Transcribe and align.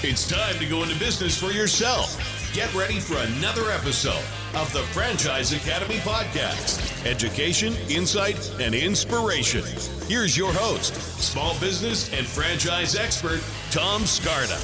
It's 0.00 0.28
time 0.28 0.56
to 0.60 0.66
go 0.66 0.84
into 0.84 0.96
business 1.00 1.36
for 1.36 1.50
yourself. 1.50 2.22
Get 2.54 2.72
ready 2.72 3.00
for 3.00 3.16
another 3.16 3.72
episode 3.72 4.22
of 4.54 4.72
the 4.72 4.84
Franchise 4.94 5.52
Academy 5.52 5.96
podcast 5.96 7.04
education, 7.04 7.74
insight, 7.88 8.48
and 8.60 8.76
inspiration. 8.76 9.64
Here's 10.06 10.36
your 10.36 10.52
host, 10.52 10.94
small 11.20 11.58
business 11.58 12.12
and 12.12 12.24
franchise 12.24 12.94
expert, 12.94 13.42
Tom 13.72 14.02
Scarda. 14.02 14.56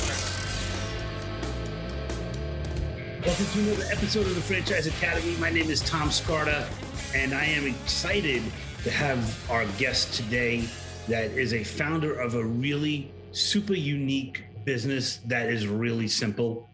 Welcome 3.27 3.47
to 3.47 3.59
another 3.59 3.87
episode 3.91 4.29
of 4.29 4.37
the 4.37 4.41
Franchise 4.41 4.87
Academy. 4.87 5.35
My 5.39 5.51
name 5.51 5.69
is 5.69 5.81
Tom 5.81 6.11
Scarda, 6.11 6.65
and 7.13 7.35
I 7.35 7.47
am 7.47 7.67
excited 7.67 8.45
to 8.85 8.91
have 8.93 9.51
our 9.51 9.67
guest 9.79 10.15
today 10.15 10.69
that 11.09 11.33
is 11.33 11.55
a 11.55 11.65
founder 11.65 12.15
of 12.15 12.37
a 12.37 12.45
really 12.45 13.11
super 13.33 13.75
unique 13.75 14.45
business 14.65 15.19
that 15.27 15.51
is 15.51 15.67
really 15.67 16.09
simple. 16.09 16.69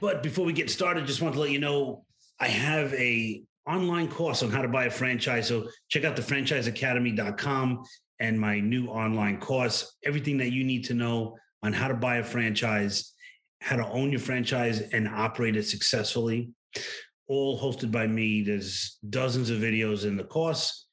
But 0.00 0.22
before 0.22 0.44
we 0.44 0.52
get 0.52 0.70
started, 0.70 1.06
just 1.06 1.22
want 1.22 1.34
to 1.34 1.40
let 1.40 1.50
you 1.50 1.58
know 1.58 2.04
I 2.40 2.48
have 2.48 2.92
a 2.94 3.42
online 3.66 4.08
course 4.08 4.42
on 4.42 4.50
how 4.50 4.62
to 4.62 4.68
buy 4.68 4.84
a 4.84 4.90
franchise. 4.90 5.48
So 5.48 5.68
check 5.88 6.04
out 6.04 6.16
the 6.16 6.22
franchiseacademy.com 6.22 7.84
and 8.20 8.40
my 8.40 8.60
new 8.60 8.86
online 8.86 9.38
course, 9.38 9.96
everything 10.04 10.38
that 10.38 10.52
you 10.52 10.64
need 10.64 10.84
to 10.86 10.94
know 10.94 11.36
on 11.62 11.72
how 11.72 11.88
to 11.88 11.94
buy 11.94 12.16
a 12.16 12.24
franchise, 12.24 13.12
how 13.60 13.76
to 13.76 13.86
own 13.86 14.10
your 14.10 14.20
franchise 14.20 14.80
and 14.92 15.08
operate 15.08 15.56
it 15.56 15.64
successfully. 15.64 16.50
All 17.26 17.60
hosted 17.60 17.92
by 17.92 18.06
me. 18.06 18.42
There's 18.42 18.98
dozens 19.10 19.50
of 19.50 19.58
videos 19.58 20.04
in 20.06 20.16
the 20.16 20.24
course 20.24 20.87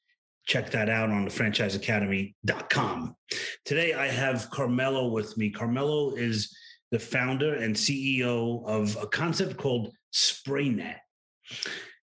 check 0.46 0.70
that 0.70 0.88
out 0.88 1.10
on 1.10 1.24
the 1.24 1.30
franchiseacademy.com. 1.30 3.16
Today 3.64 3.92
I 3.94 4.06
have 4.06 4.48
Carmelo 4.50 5.08
with 5.08 5.36
me. 5.36 5.50
Carmelo 5.50 6.14
is 6.14 6.56
the 6.92 6.98
founder 6.98 7.54
and 7.54 7.74
CEO 7.74 8.64
of 8.64 8.96
a 9.02 9.06
concept 9.06 9.56
called 9.56 9.92
SprayNet. 10.14 10.98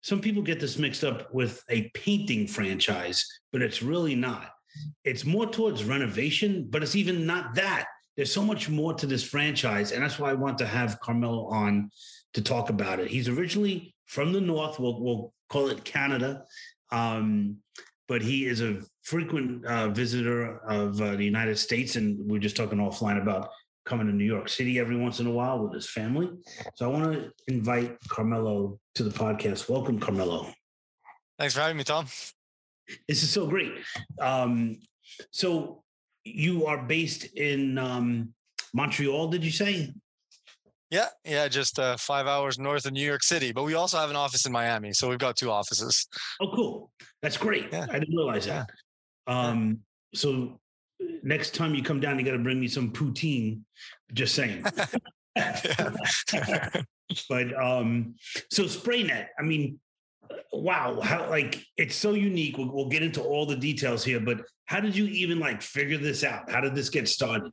Some 0.03 0.21
people 0.21 0.43
get 0.43 0.61
this 0.61 0.79
mixed 0.79 1.05
up 1.05 1.33
with 1.33 1.63
a 1.71 1.91
painting 1.95 2.47
franchise, 2.47 3.25
but 3.53 3.63
it's 3.63 3.83
really 3.83 4.15
not. 4.15 4.51
It's 5.05 5.25
more 5.25 5.47
towards 5.47 5.85
renovation, 5.85 6.67
but 6.69 6.83
it's 6.83 6.97
even 6.97 7.25
not 7.25 7.55
that. 7.55 7.87
There's 8.17 8.33
so 8.33 8.43
much 8.43 8.69
more 8.69 8.95
to 8.95 9.07
this 9.07 9.25
franchise, 9.25 9.93
and 9.93 10.03
that's 10.03 10.19
why 10.19 10.31
I 10.31 10.35
want 10.35 10.59
to 10.59 10.67
have 10.67 11.01
Carmelo 11.01 11.47
on 11.47 11.91
to 12.35 12.43
talk 12.43 12.69
about 12.69 13.01
it. 13.01 13.09
He's 13.09 13.29
originally 13.29 13.95
from 14.07 14.33
the 14.33 14.41
North, 14.41 14.79
we'll, 14.79 15.01
we'll 15.01 15.33
call 15.49 15.69
it 15.69 15.85
Canada. 15.85 16.45
Um, 16.91 17.59
but 18.09 18.23
he 18.23 18.47
is 18.47 18.61
a 18.61 18.81
frequent 19.03 19.65
uh, 19.65 19.89
visitor 19.89 20.59
of 20.69 21.01
uh, 21.01 21.17
the 21.17 21.25
United 21.25 21.59
States, 21.59 21.97
and 21.97 22.19
we 22.29 22.39
are 22.39 22.41
just 22.41 22.57
talking 22.57 22.79
offline 22.79 23.21
about 23.21 23.51
coming 23.85 24.07
to 24.07 24.13
New 24.13 24.25
York 24.25 24.49
City 24.49 24.79
every 24.79 24.97
once 24.97 25.21
in 25.21 25.27
a 25.27 25.31
while 25.31 25.63
with 25.63 25.75
his 25.75 25.89
family. 25.91 26.31
So 26.75 26.91
I 26.91 26.93
want 26.93 27.13
to 27.13 27.33
invite 27.49 27.97
Carmelo 28.09 28.79
to 28.95 29.03
the 29.03 29.11
podcast. 29.11 29.69
Welcome, 29.69 29.99
Carmelo. 29.99 30.53
Thanks 31.39 31.55
for 31.55 31.61
having 31.61 31.77
me, 31.77 31.85
Tom. 31.85 32.07
This 33.09 33.23
is 33.23 33.31
so 33.31 33.47
great. 33.47 33.73
Um, 34.21 34.79
so 35.31 35.83
you 36.25 36.67
are 36.67 36.83
based 36.83 37.25
in 37.37 37.79
um, 37.79 38.35
Montreal, 38.73 39.29
did 39.29 39.45
you 39.45 39.51
say? 39.51 39.93
Yeah, 40.91 41.09
yeah, 41.25 41.49
just 41.49 41.79
uh, 41.79 41.97
five 41.97 42.27
hours 42.27 42.59
north 42.59 42.87
of 42.87 42.93
New 42.93 43.05
York 43.05 43.23
City. 43.23 43.53
But 43.53 43.65
we 43.65 43.75
also 43.75 43.99
have 43.99 44.11
an 44.11 44.17
office 44.17 44.47
in 44.47 44.53
Miami, 44.53 44.93
so 44.93 45.09
we've 45.09 45.19
got 45.19 45.37
two 45.37 45.51
offices. 45.51 46.07
Oh, 46.41 46.53
cool! 46.55 46.91
That's 47.23 47.37
great. 47.37 47.67
Yeah. 47.73 47.87
I 47.91 47.99
didn't 47.99 48.15
realize 48.15 48.47
that. 48.47 48.69
Yeah. 49.27 49.49
Um, 49.49 49.81
so 50.15 50.61
next 51.23 51.55
time 51.55 51.75
you 51.75 51.83
come 51.83 52.01
down, 52.01 52.19
you 52.19 52.25
got 52.25 52.33
to 52.33 52.39
bring 52.39 52.61
me 52.61 52.69
some 52.69 52.93
poutine. 52.93 53.61
Just 54.13 54.35
saying. 54.35 54.65
but 57.29 57.61
um, 57.61 58.15
so 58.51 58.65
SprayNet. 58.65 59.27
I 59.39 59.43
mean, 59.43 59.81
wow, 60.53 61.01
how 61.01 61.29
like 61.29 61.65
it's 61.77 61.97
so 61.97 62.13
unique. 62.13 62.57
We'll, 62.59 62.73
we'll 62.73 62.89
get 62.89 63.03
into 63.03 63.23
all 63.23 63.47
the 63.47 63.57
details 63.57 64.05
here, 64.05 64.21
but 64.21 64.43
how 64.67 64.81
did 64.81 64.97
you 64.97 65.07
even 65.07 65.39
like 65.41 65.63
figure 65.63 65.99
this 65.99 66.25
out? 66.25 66.51
How 66.51 66.61
did 66.61 66.75
this 66.75 66.91
get 66.91 67.09
started? 67.09 67.53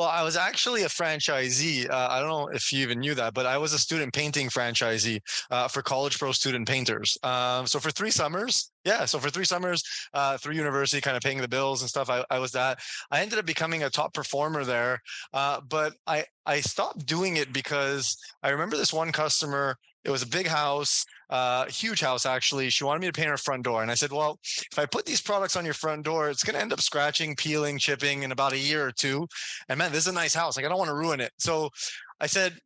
Well, 0.00 0.08
I 0.08 0.22
was 0.22 0.34
actually 0.34 0.84
a 0.84 0.88
franchisee. 0.88 1.86
Uh, 1.90 2.08
I 2.10 2.20
don't 2.20 2.30
know 2.30 2.48
if 2.54 2.72
you 2.72 2.80
even 2.80 3.00
knew 3.00 3.14
that, 3.16 3.34
but 3.34 3.44
I 3.44 3.58
was 3.58 3.74
a 3.74 3.78
student 3.78 4.14
painting 4.14 4.48
franchisee 4.48 5.20
uh, 5.50 5.68
for 5.68 5.82
College 5.82 6.18
Pro 6.18 6.32
student 6.32 6.66
painters. 6.66 7.18
Um, 7.22 7.66
so 7.66 7.78
for 7.78 7.90
three 7.90 8.10
summers, 8.10 8.72
yeah, 8.86 9.04
so 9.04 9.18
for 9.18 9.28
three 9.28 9.44
summers 9.44 9.82
uh, 10.14 10.38
through 10.38 10.54
university, 10.54 11.02
kind 11.02 11.18
of 11.18 11.22
paying 11.22 11.36
the 11.36 11.48
bills 11.48 11.82
and 11.82 11.90
stuff, 11.90 12.08
I, 12.08 12.24
I, 12.30 12.38
was 12.38 12.50
that. 12.52 12.78
I 13.10 13.20
ended 13.20 13.38
up 13.38 13.44
becoming 13.44 13.82
a 13.82 13.90
top 13.90 14.14
performer 14.14 14.64
there, 14.64 15.02
uh, 15.34 15.60
but 15.68 15.92
I 16.06 16.24
I 16.46 16.62
stopped 16.62 17.04
doing 17.04 17.36
it 17.36 17.52
because 17.52 18.16
I 18.42 18.48
remember 18.48 18.78
this 18.78 18.94
one 18.94 19.12
customer. 19.12 19.76
It 20.04 20.10
was 20.10 20.22
a 20.22 20.26
big 20.26 20.46
house 20.46 21.04
uh, 21.30 21.66
huge 21.66 22.00
house 22.00 22.26
actually. 22.26 22.68
She 22.70 22.84
wanted 22.84 23.00
me 23.00 23.06
to 23.06 23.12
paint 23.12 23.28
her 23.28 23.36
front 23.36 23.62
door, 23.62 23.82
and 23.82 23.90
I 23.90 23.94
said, 23.94 24.12
"Well, 24.12 24.38
if 24.42 24.78
I 24.78 24.86
put 24.86 25.06
these 25.06 25.20
products 25.20 25.56
on 25.56 25.64
your 25.64 25.74
front 25.74 26.04
door, 26.04 26.28
it's 26.28 26.42
going 26.42 26.54
to 26.54 26.60
end 26.60 26.72
up 26.72 26.80
scratching, 26.80 27.36
peeling, 27.36 27.78
chipping 27.78 28.24
in 28.24 28.32
about 28.32 28.52
a 28.52 28.58
year 28.58 28.84
or 28.84 28.92
two. 28.92 29.26
And 29.68 29.78
man, 29.78 29.92
this 29.92 30.02
is 30.02 30.08
a 30.08 30.12
nice 30.12 30.34
house. 30.34 30.56
Like 30.56 30.66
I 30.66 30.68
don't 30.68 30.78
want 30.78 30.90
to 30.90 30.94
ruin 30.94 31.20
it." 31.20 31.32
So 31.38 31.70
I 32.20 32.26
said, 32.26 32.58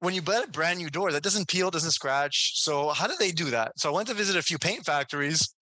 when 0.00 0.14
you 0.14 0.22
buy 0.22 0.42
a 0.44 0.46
brand 0.46 0.78
new 0.78 0.90
door 0.90 1.12
that 1.12 1.22
doesn't 1.22 1.48
peel, 1.48 1.70
doesn't 1.70 1.90
scratch. 1.92 2.52
So 2.60 2.90
how 2.90 3.06
do 3.06 3.14
they 3.18 3.32
do 3.32 3.50
that? 3.50 3.72
So 3.78 3.90
I 3.90 3.94
went 3.94 4.08
to 4.08 4.14
visit 4.14 4.36
a 4.36 4.42
few 4.42 4.58
paint 4.58 4.84
factories 4.84 5.54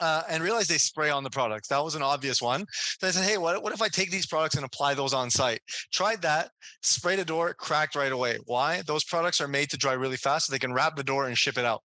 uh, 0.00 0.22
and 0.28 0.42
realized 0.42 0.70
they 0.70 0.78
spray 0.78 1.10
on 1.10 1.24
the 1.24 1.30
products. 1.30 1.68
That 1.68 1.82
was 1.82 1.94
an 1.94 2.02
obvious 2.02 2.42
one. 2.42 2.66
So 2.72 3.08
I 3.08 3.10
said, 3.10 3.24
hey, 3.24 3.38
what, 3.38 3.62
what 3.62 3.72
if 3.72 3.82
I 3.82 3.88
take 3.88 4.10
these 4.10 4.26
products 4.26 4.56
and 4.56 4.64
apply 4.64 4.94
those 4.94 5.14
on 5.14 5.30
site? 5.30 5.60
Tried 5.92 6.22
that, 6.22 6.50
sprayed 6.82 7.18
a 7.18 7.24
door, 7.24 7.54
cracked 7.54 7.94
right 7.94 8.12
away. 8.12 8.38
Why? 8.46 8.82
Those 8.86 9.04
products 9.04 9.40
are 9.40 9.48
made 9.48 9.70
to 9.70 9.76
dry 9.76 9.94
really 9.94 10.16
fast 10.16 10.46
so 10.46 10.52
they 10.52 10.58
can 10.58 10.72
wrap 10.72 10.96
the 10.96 11.04
door 11.04 11.26
and 11.26 11.36
ship 11.36 11.58
it 11.58 11.64
out. 11.64 11.82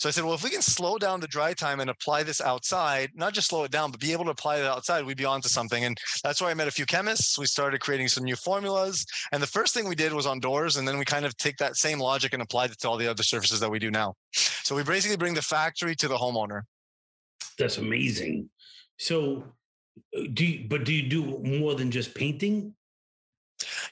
So 0.00 0.08
I 0.08 0.12
said, 0.12 0.24
well, 0.24 0.32
if 0.32 0.42
we 0.42 0.48
can 0.48 0.62
slow 0.62 0.96
down 0.96 1.20
the 1.20 1.26
dry 1.26 1.52
time 1.52 1.78
and 1.78 1.90
apply 1.90 2.22
this 2.22 2.40
outside, 2.40 3.10
not 3.14 3.34
just 3.34 3.48
slow 3.48 3.64
it 3.64 3.70
down, 3.70 3.90
but 3.90 4.00
be 4.00 4.12
able 4.12 4.24
to 4.24 4.30
apply 4.30 4.56
it 4.56 4.64
outside, 4.64 5.04
we'd 5.04 5.18
be 5.18 5.26
onto 5.26 5.50
something. 5.50 5.84
And 5.84 5.98
that's 6.24 6.40
where 6.40 6.48
I 6.48 6.54
met 6.54 6.68
a 6.68 6.70
few 6.70 6.86
chemists. 6.86 7.38
We 7.38 7.44
started 7.44 7.82
creating 7.82 8.08
some 8.08 8.24
new 8.24 8.34
formulas. 8.34 9.04
And 9.30 9.42
the 9.42 9.46
first 9.46 9.74
thing 9.74 9.86
we 9.86 9.94
did 9.94 10.14
was 10.14 10.24
on 10.24 10.40
doors. 10.40 10.78
And 10.78 10.88
then 10.88 10.98
we 10.98 11.04
kind 11.04 11.26
of 11.26 11.36
take 11.36 11.58
that 11.58 11.76
same 11.76 11.98
logic 11.98 12.32
and 12.32 12.40
applied 12.40 12.70
it 12.70 12.78
to 12.78 12.88
all 12.88 12.96
the 12.96 13.06
other 13.06 13.22
surfaces 13.22 13.60
that 13.60 13.70
we 13.70 13.78
do 13.78 13.90
now. 13.90 14.14
So 14.32 14.74
we 14.74 14.82
basically 14.84 15.18
bring 15.18 15.34
the 15.34 15.42
factory 15.42 15.94
to 15.96 16.08
the 16.08 16.16
homeowner 16.16 16.62
that's 17.60 17.78
amazing. 17.78 18.50
So, 18.98 19.44
uh, 20.16 20.22
do 20.32 20.44
you, 20.44 20.68
but 20.68 20.84
do 20.84 20.92
you 20.92 21.08
do 21.08 21.38
more 21.44 21.74
than 21.74 21.90
just 21.90 22.14
painting? 22.14 22.74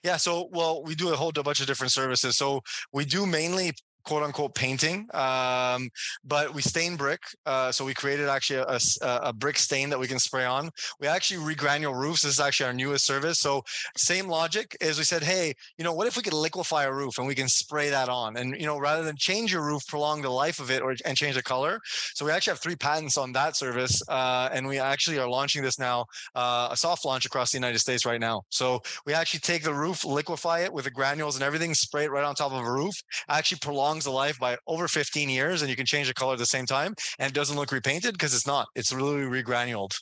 Yeah, 0.02 0.16
so 0.16 0.48
well, 0.52 0.82
we 0.82 0.94
do 0.94 1.12
a 1.12 1.16
whole 1.16 1.30
bunch 1.30 1.60
of 1.60 1.66
different 1.66 1.92
services. 1.92 2.36
So 2.36 2.62
we 2.92 3.04
do 3.04 3.26
mainly 3.26 3.72
quote 4.08 4.22
unquote 4.22 4.54
painting, 4.54 5.06
um, 5.12 5.90
but 6.24 6.54
we 6.54 6.62
stain 6.62 6.96
brick. 6.96 7.20
Uh, 7.44 7.70
so 7.70 7.84
we 7.84 7.92
created 7.92 8.26
actually 8.26 8.60
a, 8.60 8.78
a, 9.02 9.20
a, 9.24 9.32
brick 9.34 9.58
stain 9.58 9.90
that 9.90 9.98
we 9.98 10.08
can 10.08 10.18
spray 10.18 10.46
on. 10.46 10.70
We 10.98 11.06
actually 11.06 11.40
regranule 11.44 11.94
roofs. 11.94 12.22
This 12.22 12.32
is 12.32 12.40
actually 12.40 12.68
our 12.68 12.72
newest 12.72 13.04
service. 13.04 13.38
So 13.38 13.62
same 13.98 14.26
logic 14.26 14.74
as 14.80 14.96
we 14.96 15.04
said, 15.04 15.22
hey, 15.22 15.52
you 15.76 15.84
know, 15.84 15.92
what 15.92 16.06
if 16.06 16.16
we 16.16 16.22
could 16.22 16.32
liquefy 16.32 16.84
a 16.84 16.92
roof 16.92 17.18
and 17.18 17.26
we 17.26 17.34
can 17.34 17.48
spray 17.48 17.90
that 17.90 18.08
on? 18.08 18.38
And 18.38 18.58
you 18.58 18.64
know, 18.64 18.78
rather 18.78 19.02
than 19.02 19.14
change 19.16 19.52
your 19.52 19.64
roof, 19.66 19.86
prolong 19.86 20.22
the 20.22 20.30
life 20.30 20.58
of 20.58 20.70
it 20.70 20.80
or 20.80 20.94
and 21.04 21.14
change 21.14 21.36
the 21.36 21.42
color. 21.42 21.78
So 22.14 22.24
we 22.24 22.30
actually 22.30 22.52
have 22.52 22.60
three 22.60 22.76
patents 22.76 23.18
on 23.18 23.32
that 23.32 23.56
service, 23.56 24.00
uh, 24.08 24.48
and 24.52 24.66
we 24.66 24.78
actually 24.78 25.18
are 25.18 25.28
launching 25.28 25.62
this 25.62 25.78
now, 25.78 26.06
uh, 26.34 26.68
a 26.70 26.76
soft 26.76 27.04
launch 27.04 27.26
across 27.26 27.52
the 27.52 27.58
United 27.58 27.80
States 27.80 28.06
right 28.06 28.20
now. 28.20 28.40
So 28.48 28.80
we 29.04 29.12
actually 29.12 29.40
take 29.40 29.64
the 29.64 29.74
roof, 29.74 30.02
liquefy 30.06 30.60
it 30.60 30.72
with 30.72 30.86
the 30.86 30.90
granules 30.90 31.36
and 31.36 31.44
everything, 31.44 31.74
spray 31.74 32.04
it 32.04 32.10
right 32.10 32.24
on 32.24 32.34
top 32.34 32.52
of 32.52 32.64
a 32.64 32.72
roof, 32.72 32.94
actually 33.28 33.58
prolong 33.58 33.97
prolongs 33.98 34.04
the 34.04 34.10
life 34.10 34.38
by 34.38 34.56
over 34.66 34.88
15 34.88 35.28
years 35.28 35.62
and 35.62 35.70
you 35.70 35.76
can 35.76 35.86
change 35.86 36.08
the 36.08 36.14
color 36.14 36.32
at 36.32 36.38
the 36.38 36.46
same 36.46 36.66
time 36.66 36.94
and 37.18 37.30
it 37.30 37.34
doesn't 37.34 37.56
look 37.56 37.72
repainted 37.72 38.12
because 38.12 38.34
it's 38.34 38.46
not. 38.46 38.66
It's 38.74 38.92
really 38.92 39.22
regranuled. 39.22 39.92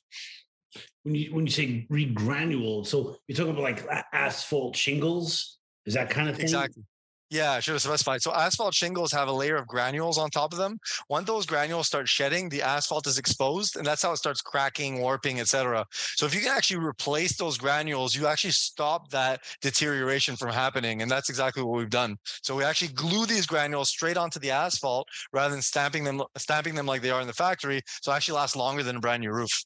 When 1.04 1.14
you 1.14 1.34
when 1.34 1.46
you 1.46 1.52
say 1.52 1.86
regranuled, 1.90 2.86
so 2.86 3.16
you're 3.26 3.36
talking 3.36 3.52
about 3.52 3.62
like 3.62 3.86
asphalt 4.12 4.76
shingles, 4.76 5.58
is 5.86 5.94
that 5.94 6.10
kind 6.10 6.28
of 6.28 6.36
thing? 6.36 6.44
Exactly. 6.44 6.82
Yeah, 7.28 7.52
I 7.52 7.60
should 7.60 7.72
have 7.72 7.82
specified. 7.82 8.22
So 8.22 8.32
asphalt 8.32 8.72
shingles 8.72 9.10
have 9.10 9.26
a 9.26 9.32
layer 9.32 9.56
of 9.56 9.66
granules 9.66 10.16
on 10.16 10.30
top 10.30 10.52
of 10.52 10.58
them. 10.58 10.78
Once 11.08 11.26
those 11.26 11.44
granules 11.44 11.88
start 11.88 12.08
shedding, 12.08 12.48
the 12.48 12.62
asphalt 12.62 13.06
is 13.08 13.18
exposed, 13.18 13.76
and 13.76 13.84
that's 13.84 14.02
how 14.02 14.12
it 14.12 14.18
starts 14.18 14.40
cracking, 14.40 15.00
warping, 15.00 15.40
etc. 15.40 15.84
So 15.90 16.26
if 16.26 16.34
you 16.34 16.40
can 16.40 16.56
actually 16.56 16.84
replace 16.84 17.36
those 17.36 17.58
granules, 17.58 18.14
you 18.14 18.28
actually 18.28 18.52
stop 18.52 19.10
that 19.10 19.40
deterioration 19.60 20.36
from 20.36 20.50
happening, 20.52 21.02
and 21.02 21.10
that's 21.10 21.28
exactly 21.28 21.64
what 21.64 21.76
we've 21.76 21.90
done. 21.90 22.16
So 22.42 22.54
we 22.54 22.62
actually 22.62 22.92
glue 22.92 23.26
these 23.26 23.46
granules 23.46 23.88
straight 23.88 24.16
onto 24.16 24.38
the 24.38 24.52
asphalt 24.52 25.08
rather 25.32 25.52
than 25.52 25.62
stamping 25.62 26.04
them, 26.04 26.22
stamping 26.36 26.76
them 26.76 26.86
like 26.86 27.02
they 27.02 27.10
are 27.10 27.20
in 27.20 27.26
the 27.26 27.32
factory. 27.32 27.82
So 28.02 28.12
actually 28.12 28.36
lasts 28.36 28.54
longer 28.54 28.84
than 28.84 28.96
a 28.96 29.00
brand 29.00 29.22
new 29.22 29.32
roof. 29.32 29.64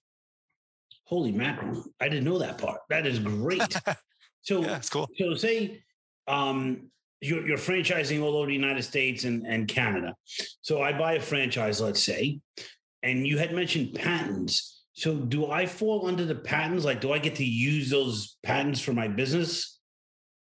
Holy 1.04 1.32
mackerel! 1.32 1.84
I 2.00 2.08
didn't 2.08 2.24
know 2.24 2.38
that 2.38 2.56
part. 2.56 2.80
That 2.88 3.06
is 3.06 3.18
great. 3.18 3.76
So 4.42 4.62
yeah, 4.62 4.76
it's 4.76 4.88
cool. 4.88 5.06
So 5.18 5.34
say 5.34 5.82
um 6.26 6.90
you're, 7.20 7.46
you're 7.46 7.58
franchising 7.58 8.22
all 8.22 8.37
over 8.37 8.46
the 8.46 8.55
United 8.55 8.82
States 8.82 9.25
and, 9.25 9.46
and 9.46 9.69
Canada. 9.69 10.14
So 10.62 10.82
I 10.82 10.93
buy 10.93 11.14
a 11.14 11.20
franchise, 11.20 11.81
let's 11.81 12.02
say, 12.02 12.40
and 13.02 13.26
you 13.26 13.38
had 13.38 13.52
mentioned 13.52 13.94
patents. 13.94 14.84
So 14.93 15.17
do 15.17 15.50
I 15.50 15.67
fall 15.67 16.06
under 16.06 16.25
the 16.25 16.34
patents? 16.34 16.84
Like, 16.84 17.00
do 17.00 17.12
I 17.12 17.19
get 17.19 17.37
to 17.37 17.44
use 17.44 17.90
those 17.90 18.37
patents 18.43 18.81
for 18.81 18.93
my 18.93 19.08
business? 19.08 19.78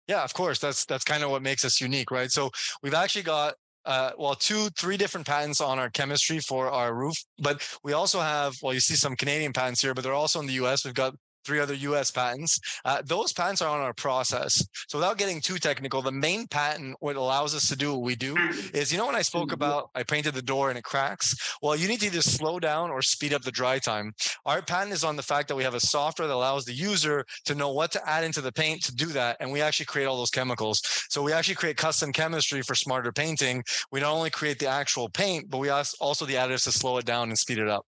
Yeah, 0.07 0.23
of 0.23 0.33
course. 0.33 0.59
That's 0.59 0.83
that's 0.85 1.05
kind 1.05 1.23
of 1.23 1.31
what 1.31 1.41
makes 1.41 1.63
us 1.63 1.79
unique, 1.79 2.11
right? 2.11 2.29
So 2.29 2.51
we've 2.81 2.93
actually 2.93 3.23
got 3.23 3.55
uh, 3.85 4.11
well, 4.17 4.35
two, 4.35 4.69
three 4.77 4.97
different 4.97 5.27
patents 5.27 5.61
on 5.61 5.79
our 5.79 5.89
chemistry 5.89 6.39
for 6.39 6.69
our 6.69 6.93
roof, 6.93 7.15
but 7.39 7.61
we 7.83 7.93
also 7.93 8.19
have, 8.21 8.53
well, 8.61 8.73
you 8.73 8.79
see 8.79 8.95
some 8.95 9.15
Canadian 9.15 9.51
patents 9.51 9.81
here, 9.81 9.93
but 9.93 10.03
they're 10.03 10.13
also 10.13 10.39
in 10.39 10.45
the 10.45 10.53
US. 10.53 10.85
We've 10.85 10.93
got 10.93 11.15
three 11.45 11.59
other 11.59 11.73
US 11.73 12.11
patents. 12.11 12.59
Uh, 12.85 13.01
those 13.03 13.33
patents 13.33 13.61
are 13.61 13.69
on 13.69 13.81
our 13.81 13.93
process. 13.93 14.65
So 14.87 14.97
without 14.97 15.17
getting 15.17 15.41
too 15.41 15.57
technical, 15.57 16.01
the 16.01 16.11
main 16.11 16.47
patent, 16.47 16.95
what 16.99 17.15
allows 17.15 17.55
us 17.55 17.67
to 17.69 17.75
do 17.75 17.93
what 17.93 18.01
we 18.01 18.15
do 18.15 18.35
is, 18.73 18.91
you 18.91 18.97
know, 18.97 19.05
when 19.05 19.15
I 19.15 19.21
spoke 19.21 19.47
mm-hmm. 19.47 19.53
about 19.53 19.89
I 19.95 20.03
painted 20.03 20.33
the 20.33 20.41
door 20.41 20.69
and 20.69 20.77
it 20.77 20.83
cracks, 20.83 21.35
well, 21.61 21.75
you 21.75 21.87
need 21.87 21.99
to 22.01 22.07
either 22.07 22.21
slow 22.21 22.59
down 22.59 22.89
or 22.89 23.01
speed 23.01 23.33
up 23.33 23.41
the 23.41 23.51
dry 23.51 23.79
time. 23.79 24.13
Our 24.45 24.61
patent 24.61 24.93
is 24.93 25.03
on 25.03 25.15
the 25.15 25.23
fact 25.23 25.47
that 25.47 25.55
we 25.55 25.63
have 25.63 25.75
a 25.75 25.79
software 25.79 26.27
that 26.27 26.33
allows 26.33 26.65
the 26.65 26.73
user 26.73 27.25
to 27.45 27.55
know 27.55 27.71
what 27.71 27.91
to 27.91 28.09
add 28.09 28.23
into 28.23 28.41
the 28.41 28.51
paint 28.51 28.83
to 28.83 28.95
do 28.95 29.07
that. 29.07 29.37
And 29.39 29.51
we 29.51 29.61
actually 29.61 29.85
create 29.85 30.05
all 30.05 30.17
those 30.17 30.29
chemicals. 30.29 30.81
So 31.09 31.21
we 31.21 31.33
actually 31.33 31.55
create 31.55 31.77
custom 31.77 32.11
chemistry 32.11 32.61
for 32.61 32.75
smarter 32.75 33.11
painting. 33.11 33.63
We 33.91 33.99
not 33.99 34.13
only 34.13 34.29
create 34.29 34.59
the 34.59 34.67
actual 34.67 35.09
paint, 35.09 35.49
but 35.49 35.57
we 35.57 35.69
also 35.69 36.25
the 36.25 36.35
additives 36.35 36.63
to 36.63 36.71
slow 36.71 36.97
it 36.97 37.05
down 37.05 37.29
and 37.29 37.37
speed 37.37 37.57
it 37.57 37.67
up. 37.67 37.85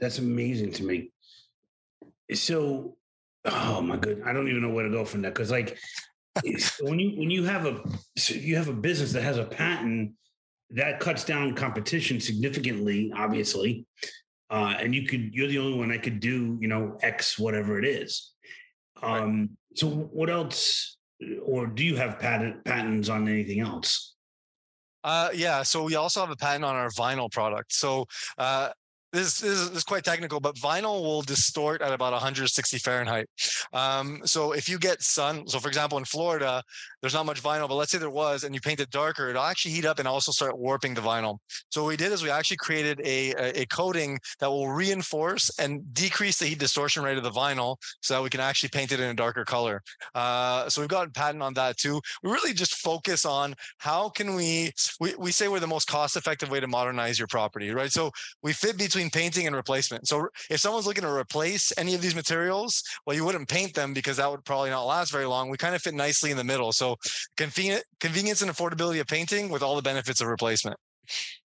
That's 0.00 0.18
amazing 0.18 0.72
to 0.74 0.84
me 0.84 1.10
so 2.34 2.96
oh 3.44 3.80
my 3.80 3.96
good 3.96 4.22
i 4.24 4.32
don't 4.32 4.48
even 4.48 4.62
know 4.62 4.70
where 4.70 4.84
to 4.84 4.90
go 4.90 5.04
from 5.04 5.22
that 5.22 5.34
because 5.34 5.50
like 5.50 5.78
when 6.80 6.98
you 6.98 7.18
when 7.18 7.30
you 7.30 7.44
have 7.44 7.66
a 7.66 7.80
you 8.28 8.56
have 8.56 8.68
a 8.68 8.72
business 8.72 9.12
that 9.12 9.22
has 9.22 9.38
a 9.38 9.44
patent 9.44 10.12
that 10.70 11.00
cuts 11.00 11.24
down 11.24 11.54
competition 11.54 12.20
significantly 12.20 13.12
obviously 13.16 13.86
uh, 14.50 14.74
and 14.78 14.94
you 14.94 15.06
could 15.06 15.34
you're 15.34 15.48
the 15.48 15.58
only 15.58 15.78
one 15.78 15.88
that 15.88 16.02
could 16.02 16.20
do 16.20 16.58
you 16.60 16.68
know 16.68 16.96
x 17.02 17.38
whatever 17.38 17.78
it 17.78 17.84
is 17.84 18.32
um 19.02 19.40
right. 19.40 19.48
so 19.74 19.88
what 19.88 20.30
else 20.30 20.96
or 21.44 21.66
do 21.66 21.84
you 21.84 21.96
have 21.96 22.18
patent 22.18 22.64
patents 22.64 23.08
on 23.08 23.26
anything 23.26 23.60
else 23.60 24.14
uh, 25.04 25.30
yeah, 25.32 25.62
so 25.62 25.84
we 25.84 25.94
also 25.94 26.20
have 26.20 26.30
a 26.30 26.36
patent 26.36 26.64
on 26.64 26.74
our 26.74 26.90
vinyl 26.90 27.30
product. 27.30 27.72
So 27.72 28.06
uh, 28.36 28.70
this, 29.12 29.40
this, 29.40 29.70
is 29.70 29.84
quite 29.84 30.04
technical, 30.04 30.40
but 30.40 30.54
vinyl 30.56 31.02
will 31.02 31.22
distort 31.22 31.80
at 31.80 31.92
about 31.92 32.12
160 32.12 32.78
Fahrenheit. 32.78 33.26
Um, 33.72 34.20
so 34.24 34.52
if 34.52 34.68
you 34.68 34.78
get 34.78 35.02
sun, 35.02 35.46
so 35.46 35.58
for 35.58 35.68
example, 35.68 35.98
in 35.98 36.04
Florida, 36.04 36.62
there's 37.00 37.14
not 37.14 37.26
much 37.26 37.42
vinyl, 37.42 37.68
but 37.68 37.76
let's 37.76 37.92
say 37.92 37.98
there 37.98 38.10
was, 38.10 38.44
and 38.44 38.54
you 38.54 38.60
paint 38.60 38.80
it 38.80 38.90
darker, 38.90 39.28
it'll 39.28 39.42
actually 39.42 39.72
heat 39.72 39.84
up 39.84 39.98
and 39.98 40.06
also 40.06 40.32
start 40.32 40.58
warping 40.58 40.94
the 40.94 41.00
vinyl. 41.00 41.38
So 41.70 41.82
what 41.82 41.88
we 41.88 41.96
did 41.96 42.12
is 42.12 42.22
we 42.22 42.30
actually 42.30 42.58
created 42.58 43.00
a, 43.04 43.32
a, 43.32 43.62
a 43.62 43.66
coating 43.66 44.18
that 44.40 44.50
will 44.50 44.68
reinforce 44.68 45.50
and 45.58 45.82
decrease 45.94 46.38
the 46.38 46.46
heat 46.46 46.58
distortion 46.58 47.02
rate 47.02 47.16
of 47.16 47.24
the 47.24 47.30
vinyl 47.30 47.76
so 48.02 48.14
that 48.14 48.22
we 48.22 48.30
can 48.30 48.40
actually 48.40 48.70
paint 48.70 48.92
it 48.92 49.00
in 49.00 49.08
a 49.08 49.14
darker 49.14 49.44
color. 49.44 49.82
Uh, 50.14 50.68
so 50.68 50.80
we've 50.80 50.88
got 50.88 51.06
a 51.06 51.10
patent 51.10 51.42
on 51.42 51.54
that 51.54 51.78
too. 51.78 52.00
We 52.22 52.30
really 52.30 52.52
just 52.52 52.74
focus 52.74 53.24
on 53.24 53.54
how 53.78 54.10
can 54.10 54.34
we, 54.34 54.72
we, 55.00 55.14
we 55.18 55.30
say 55.30 55.48
we're 55.48 55.60
the 55.60 55.66
most 55.66 55.86
cost 55.88 56.16
effective 56.16 56.50
way 56.50 56.60
to 56.60 56.66
modernize 56.68 57.18
your 57.18 57.28
property, 57.28 57.70
right? 57.70 57.90
So 57.90 58.10
we 58.42 58.52
fit 58.52 58.76
between 58.76 58.97
between 58.98 59.10
painting 59.10 59.46
and 59.46 59.54
replacement. 59.54 60.08
So 60.08 60.28
if 60.50 60.58
someone's 60.58 60.86
looking 60.86 61.04
to 61.04 61.10
replace 61.10 61.72
any 61.78 61.94
of 61.94 62.00
these 62.00 62.16
materials, 62.16 62.82
well, 63.06 63.14
you 63.14 63.24
wouldn't 63.24 63.48
paint 63.48 63.72
them 63.72 63.94
because 63.94 64.16
that 64.16 64.28
would 64.28 64.44
probably 64.44 64.70
not 64.70 64.86
last 64.86 65.12
very 65.12 65.24
long. 65.24 65.48
We 65.48 65.56
kind 65.56 65.76
of 65.76 65.82
fit 65.82 65.94
nicely 65.94 66.32
in 66.32 66.36
the 66.36 66.42
middle. 66.42 66.72
So 66.72 66.96
convenient, 67.36 67.84
convenience 68.00 68.42
and 68.42 68.50
affordability 68.50 69.00
of 69.00 69.06
painting 69.06 69.50
with 69.50 69.62
all 69.62 69.76
the 69.76 69.82
benefits 69.82 70.20
of 70.20 70.26
replacement. 70.26 70.76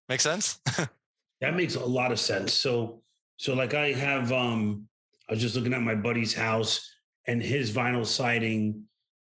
Make 0.08 0.20
sense? 0.20 0.58
that 1.40 1.54
makes 1.54 1.76
a 1.76 1.84
lot 1.84 2.10
of 2.10 2.18
sense. 2.18 2.52
So, 2.52 3.00
so 3.36 3.54
like 3.54 3.74
I 3.74 3.92
have, 3.92 4.32
um, 4.32 4.88
I 5.28 5.34
was 5.34 5.40
just 5.40 5.54
looking 5.54 5.74
at 5.74 5.82
my 5.82 5.94
buddy's 5.94 6.34
house 6.34 6.90
and 7.28 7.40
his 7.40 7.70
vinyl 7.70 8.04
siding 8.04 8.82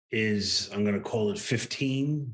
is, 0.10 0.72
I'm 0.74 0.84
going 0.84 0.96
to 0.96 1.00
call 1.00 1.30
it 1.30 1.38
15. 1.38 2.34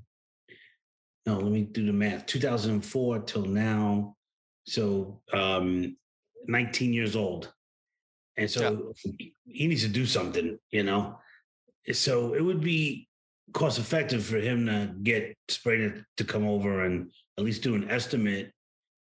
No, 1.26 1.38
let 1.38 1.52
me 1.52 1.64
do 1.64 1.86
the 1.86 1.92
math. 1.92 2.26
2004 2.28 3.20
till 3.20 3.46
now, 3.46 4.16
so 4.72 5.20
um, 5.34 5.98
19 6.48 6.94
years 6.94 7.18
old. 7.18 7.52
And 8.38 8.50
so 8.50 8.94
yeah. 9.04 9.28
he 9.46 9.68
needs 9.68 9.84
to 9.84 9.90
do 9.90 10.06
something, 10.06 10.58
you 10.72 10.84
know? 10.84 11.20
So 11.92 12.34
it 12.34 12.42
would 12.42 12.62
be 12.62 13.10
cost 13.54 13.80
effective 13.80 14.26
for 14.26 14.38
him 14.38 14.66
to 14.68 14.96
get 15.04 15.36
Sprayer 15.50 16.06
to 16.16 16.24
come 16.24 16.48
over 16.48 16.86
and 16.86 17.12
at 17.38 17.44
least 17.44 17.64
do 17.64 17.76
an 17.76 17.92
estimate. 17.92 18.54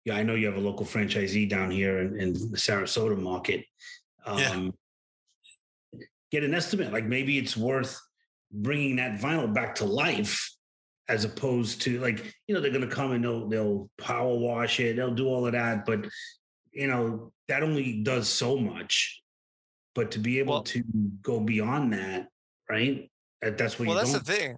Yeah, 0.04 0.16
I 0.16 0.24
know 0.24 0.34
you 0.34 0.46
have 0.46 0.56
a 0.56 0.60
local 0.60 0.84
franchisee 0.84 1.48
down 1.48 1.70
here 1.70 2.00
in, 2.00 2.18
in 2.20 2.32
the 2.32 2.56
Sarasota 2.56 3.16
market. 3.16 3.64
Um, 4.26 4.74
yeah. 5.92 6.00
Get 6.32 6.42
an 6.42 6.54
estimate. 6.54 6.92
Like 6.92 7.04
maybe 7.04 7.38
it's 7.38 7.56
worth 7.56 8.00
bringing 8.50 8.96
that 8.96 9.20
vinyl 9.20 9.52
back 9.54 9.76
to 9.76 9.84
life 9.84 10.50
as 11.10 11.24
opposed 11.24 11.82
to 11.82 11.98
like 11.98 12.32
you 12.46 12.54
know 12.54 12.60
they're 12.60 12.70
going 12.70 12.88
to 12.88 12.94
come 12.94 13.10
and 13.10 13.24
they'll 13.24 13.48
they'll 13.48 13.90
power 13.98 14.32
wash 14.32 14.78
it 14.78 14.94
they'll 14.94 15.12
do 15.12 15.26
all 15.26 15.44
of 15.44 15.52
that 15.52 15.84
but 15.84 16.06
you 16.72 16.86
know 16.86 17.32
that 17.48 17.64
only 17.64 18.00
does 18.04 18.28
so 18.28 18.56
much 18.56 19.20
but 19.96 20.12
to 20.12 20.20
be 20.20 20.38
able 20.38 20.54
well, 20.54 20.62
to 20.62 20.84
go 21.20 21.40
beyond 21.40 21.92
that 21.92 22.28
right 22.70 23.10
that's 23.42 23.76
what 23.76 23.86
you. 23.86 23.90
well 23.90 23.98
that's 23.98 24.12
the 24.12 24.20
thing 24.20 24.56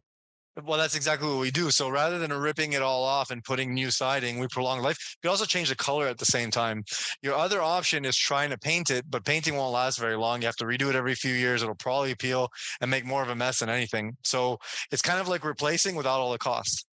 well, 0.64 0.78
that's 0.78 0.94
exactly 0.94 1.28
what 1.28 1.38
we 1.38 1.50
do. 1.50 1.70
So 1.70 1.88
rather 1.88 2.18
than 2.18 2.32
ripping 2.32 2.74
it 2.74 2.82
all 2.82 3.04
off 3.04 3.30
and 3.30 3.42
putting 3.42 3.72
new 3.72 3.90
siding, 3.90 4.38
we 4.38 4.46
prolong 4.48 4.82
life. 4.82 4.98
We 5.22 5.30
also 5.30 5.44
change 5.44 5.70
the 5.70 5.76
color 5.76 6.06
at 6.06 6.18
the 6.18 6.26
same 6.26 6.50
time. 6.50 6.84
Your 7.22 7.34
other 7.34 7.62
option 7.62 8.04
is 8.04 8.16
trying 8.16 8.50
to 8.50 8.58
paint 8.58 8.90
it, 8.90 9.04
but 9.08 9.24
painting 9.24 9.56
won't 9.56 9.72
last 9.72 9.98
very 9.98 10.16
long. 10.16 10.42
You 10.42 10.46
have 10.46 10.56
to 10.56 10.64
redo 10.64 10.90
it 10.90 10.96
every 10.96 11.14
few 11.14 11.32
years. 11.32 11.62
It'll 11.62 11.74
probably 11.74 12.14
peel 12.14 12.48
and 12.80 12.90
make 12.90 13.06
more 13.06 13.22
of 13.22 13.30
a 13.30 13.34
mess 13.34 13.60
than 13.60 13.70
anything. 13.70 14.16
So 14.24 14.58
it's 14.90 15.02
kind 15.02 15.20
of 15.20 15.28
like 15.28 15.44
replacing 15.44 15.96
without 15.96 16.20
all 16.20 16.32
the 16.32 16.38
cost. 16.38 16.86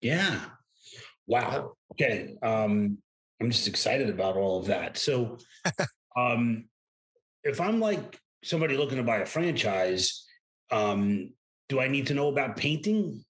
Yeah. 0.00 0.40
Wow. 1.26 1.72
Okay. 1.92 2.34
Um, 2.42 2.98
I'm 3.40 3.50
just 3.50 3.66
excited 3.66 4.10
about 4.10 4.36
all 4.36 4.60
of 4.60 4.66
that. 4.66 4.96
So 4.96 5.38
um, 6.16 6.66
if 7.42 7.60
I'm 7.60 7.80
like 7.80 8.18
somebody 8.44 8.76
looking 8.76 8.98
to 8.98 9.02
buy 9.02 9.18
a 9.18 9.26
franchise, 9.26 10.24
um, 10.70 11.32
do 11.68 11.80
I 11.80 11.88
need 11.88 12.06
to 12.08 12.14
know 12.14 12.28
about 12.28 12.56
painting? 12.56 13.24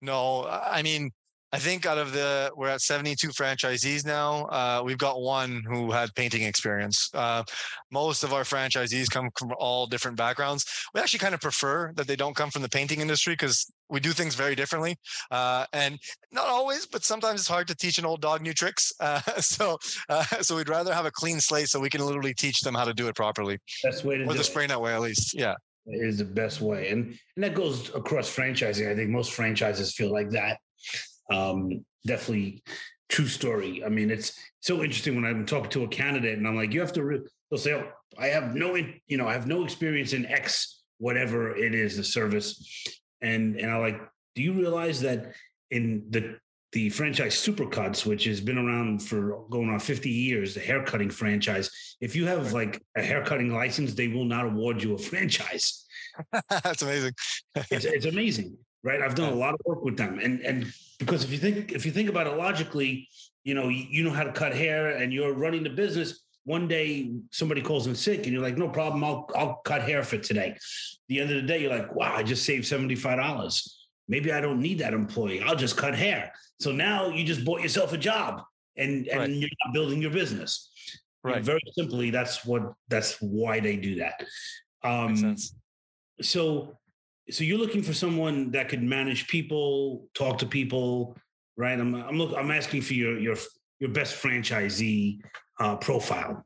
No, 0.00 0.46
I 0.46 0.82
mean, 0.82 1.10
I 1.54 1.58
think 1.58 1.84
out 1.84 1.98
of 1.98 2.12
the 2.12 2.50
we're 2.56 2.68
at 2.68 2.80
72 2.80 3.28
franchisees 3.28 4.06
now. 4.06 4.46
Uh, 4.46 4.82
we've 4.82 4.96
got 4.96 5.20
one 5.20 5.62
who 5.68 5.90
had 5.90 6.14
painting 6.14 6.42
experience. 6.44 7.10
Uh, 7.12 7.42
most 7.90 8.24
of 8.24 8.32
our 8.32 8.42
franchisees 8.42 9.10
come 9.10 9.28
from 9.38 9.52
all 9.58 9.86
different 9.86 10.16
backgrounds. 10.16 10.64
We 10.94 11.00
actually 11.00 11.18
kind 11.18 11.34
of 11.34 11.42
prefer 11.42 11.92
that 11.96 12.06
they 12.06 12.16
don't 12.16 12.34
come 12.34 12.50
from 12.50 12.62
the 12.62 12.70
painting 12.70 13.02
industry 13.02 13.34
because 13.34 13.70
we 13.90 14.00
do 14.00 14.12
things 14.12 14.34
very 14.34 14.54
differently. 14.54 14.96
Uh, 15.30 15.66
and 15.74 15.98
not 16.32 16.46
always, 16.46 16.86
but 16.86 17.04
sometimes 17.04 17.40
it's 17.40 17.48
hard 17.48 17.68
to 17.68 17.74
teach 17.74 17.98
an 17.98 18.06
old 18.06 18.22
dog 18.22 18.40
new 18.40 18.54
tricks. 18.54 18.90
Uh, 18.98 19.20
so, 19.40 19.76
uh, 20.08 20.24
so 20.40 20.56
we'd 20.56 20.70
rather 20.70 20.94
have 20.94 21.04
a 21.04 21.10
clean 21.10 21.38
slate 21.38 21.68
so 21.68 21.78
we 21.78 21.90
can 21.90 22.00
literally 22.00 22.32
teach 22.32 22.62
them 22.62 22.74
how 22.74 22.84
to 22.84 22.94
do 22.94 23.08
it 23.08 23.14
properly. 23.14 23.58
Best 23.82 24.04
way 24.04 24.16
to 24.16 24.24
or 24.24 24.32
the 24.32 24.40
SprayNet 24.40 24.80
way, 24.80 24.94
at 24.94 25.02
least. 25.02 25.34
Yeah 25.34 25.54
is 25.86 26.18
the 26.18 26.24
best 26.24 26.60
way. 26.60 26.90
And 26.90 27.18
and 27.36 27.44
that 27.44 27.54
goes 27.54 27.88
across 27.94 28.34
franchising. 28.34 28.90
I 28.90 28.94
think 28.94 29.10
most 29.10 29.32
franchises 29.32 29.94
feel 29.94 30.12
like 30.12 30.30
that. 30.30 30.58
Um, 31.30 31.84
definitely 32.06 32.62
true 33.12 33.28
story. 33.28 33.84
I 33.84 33.88
mean, 33.88 34.10
it's 34.10 34.32
so 34.60 34.82
interesting 34.82 35.14
when 35.14 35.26
I'm 35.26 35.44
talking 35.44 35.70
to 35.70 35.84
a 35.84 35.88
candidate 35.88 36.38
and 36.38 36.48
I'm 36.48 36.56
like, 36.56 36.72
you 36.72 36.80
have 36.80 36.94
to, 36.94 37.04
re-, 37.04 37.20
they'll 37.50 37.58
say, 37.58 37.74
oh, 37.74 37.90
I 38.18 38.28
have 38.28 38.54
no, 38.54 38.74
you 38.74 39.16
know, 39.18 39.28
I 39.28 39.34
have 39.34 39.46
no 39.46 39.64
experience 39.64 40.14
in 40.14 40.24
X, 40.26 40.82
whatever 40.98 41.54
it 41.54 41.74
is, 41.74 41.96
the 41.96 42.04
service. 42.04 42.86
And, 43.20 43.56
and 43.56 43.70
I 43.70 43.76
like, 43.76 44.00
do 44.34 44.42
you 44.42 44.54
realize 44.54 45.02
that 45.02 45.34
in 45.70 46.06
the 46.08 46.38
the 46.72 46.88
franchise 46.88 47.34
Supercuts, 47.34 48.06
which 48.06 48.24
has 48.24 48.40
been 48.40 48.56
around 48.56 49.02
for 49.02 49.44
going 49.50 49.68
on 49.68 49.78
50 49.78 50.08
years, 50.08 50.54
the 50.54 50.60
haircutting 50.60 51.10
franchise. 51.10 51.96
If 52.00 52.16
you 52.16 52.26
have 52.26 52.52
like 52.52 52.82
a 52.96 53.02
haircutting 53.02 53.52
license, 53.52 53.94
they 53.94 54.08
will 54.08 54.24
not 54.24 54.46
award 54.46 54.82
you 54.82 54.94
a 54.94 54.98
franchise. 55.10 55.84
That's 56.50 56.82
amazing. 56.82 57.12
it's, 57.70 57.84
it's 57.84 58.06
amazing, 58.06 58.56
right? 58.82 59.00
I've 59.00 59.14
done 59.14 59.32
a 59.32 59.36
lot 59.36 59.54
of 59.54 59.60
work 59.64 59.84
with 59.84 59.96
them, 59.96 60.18
and 60.18 60.40
and 60.40 60.72
because 60.98 61.24
if 61.24 61.30
you 61.30 61.38
think 61.38 61.72
if 61.72 61.86
you 61.86 61.92
think 61.92 62.08
about 62.08 62.26
it 62.26 62.36
logically, 62.36 63.08
you 63.44 63.54
know 63.54 63.68
you 63.68 64.04
know 64.04 64.10
how 64.10 64.24
to 64.24 64.32
cut 64.32 64.54
hair, 64.54 64.96
and 64.96 65.12
you're 65.12 65.32
running 65.32 65.62
the 65.62 65.70
business. 65.70 66.20
One 66.44 66.66
day 66.68 67.14
somebody 67.30 67.62
calls 67.62 67.86
in 67.86 67.94
sick, 67.94 68.24
and 68.24 68.32
you're 68.32 68.42
like, 68.42 68.58
"No 68.58 68.68
problem, 68.68 69.02
I'll 69.04 69.28
I'll 69.34 69.56
cut 69.64 69.82
hair 69.82 70.02
for 70.02 70.18
today." 70.18 70.56
the 71.08 71.20
end 71.20 71.30
of 71.30 71.36
the 71.36 71.46
day, 71.46 71.60
you're 71.60 71.70
like, 71.70 71.94
"Wow, 71.94 72.14
I 72.14 72.22
just 72.22 72.44
saved 72.44 72.66
seventy 72.66 72.94
five 72.94 73.18
dollars." 73.18 73.78
Maybe 74.08 74.32
I 74.32 74.40
don't 74.40 74.60
need 74.60 74.80
that 74.80 74.92
employee. 74.92 75.40
I'll 75.40 75.56
just 75.56 75.76
cut 75.76 75.94
hair. 75.94 76.32
So 76.62 76.72
now 76.72 77.08
you 77.08 77.24
just 77.24 77.44
bought 77.44 77.60
yourself 77.60 77.92
a 77.92 77.98
job 77.98 78.42
and, 78.76 79.06
and 79.08 79.20
right. 79.20 79.30
you're 79.30 79.50
not 79.64 79.74
building 79.74 80.00
your 80.00 80.10
business. 80.10 80.70
Right. 81.24 81.42
very 81.42 81.60
simply, 81.72 82.10
that's 82.10 82.44
what 82.44 82.72
that's 82.88 83.16
why 83.20 83.60
they 83.60 83.76
do 83.76 83.96
that. 83.96 84.24
Um, 84.82 85.36
so 86.20 86.76
so 87.30 87.44
you're 87.44 87.58
looking 87.58 87.82
for 87.82 87.92
someone 87.92 88.50
that 88.50 88.68
could 88.68 88.82
manage 88.82 89.28
people, 89.28 90.08
talk 90.14 90.38
to 90.38 90.46
people, 90.46 91.16
right? 91.56 91.78
I'm 91.78 91.94
I'm 91.94 92.18
look 92.18 92.36
I'm 92.36 92.50
asking 92.50 92.82
for 92.82 92.94
your 92.94 93.18
your 93.18 93.36
your 93.78 93.90
best 93.90 94.20
franchisee 94.20 95.20
uh, 95.60 95.76
profile. 95.76 96.44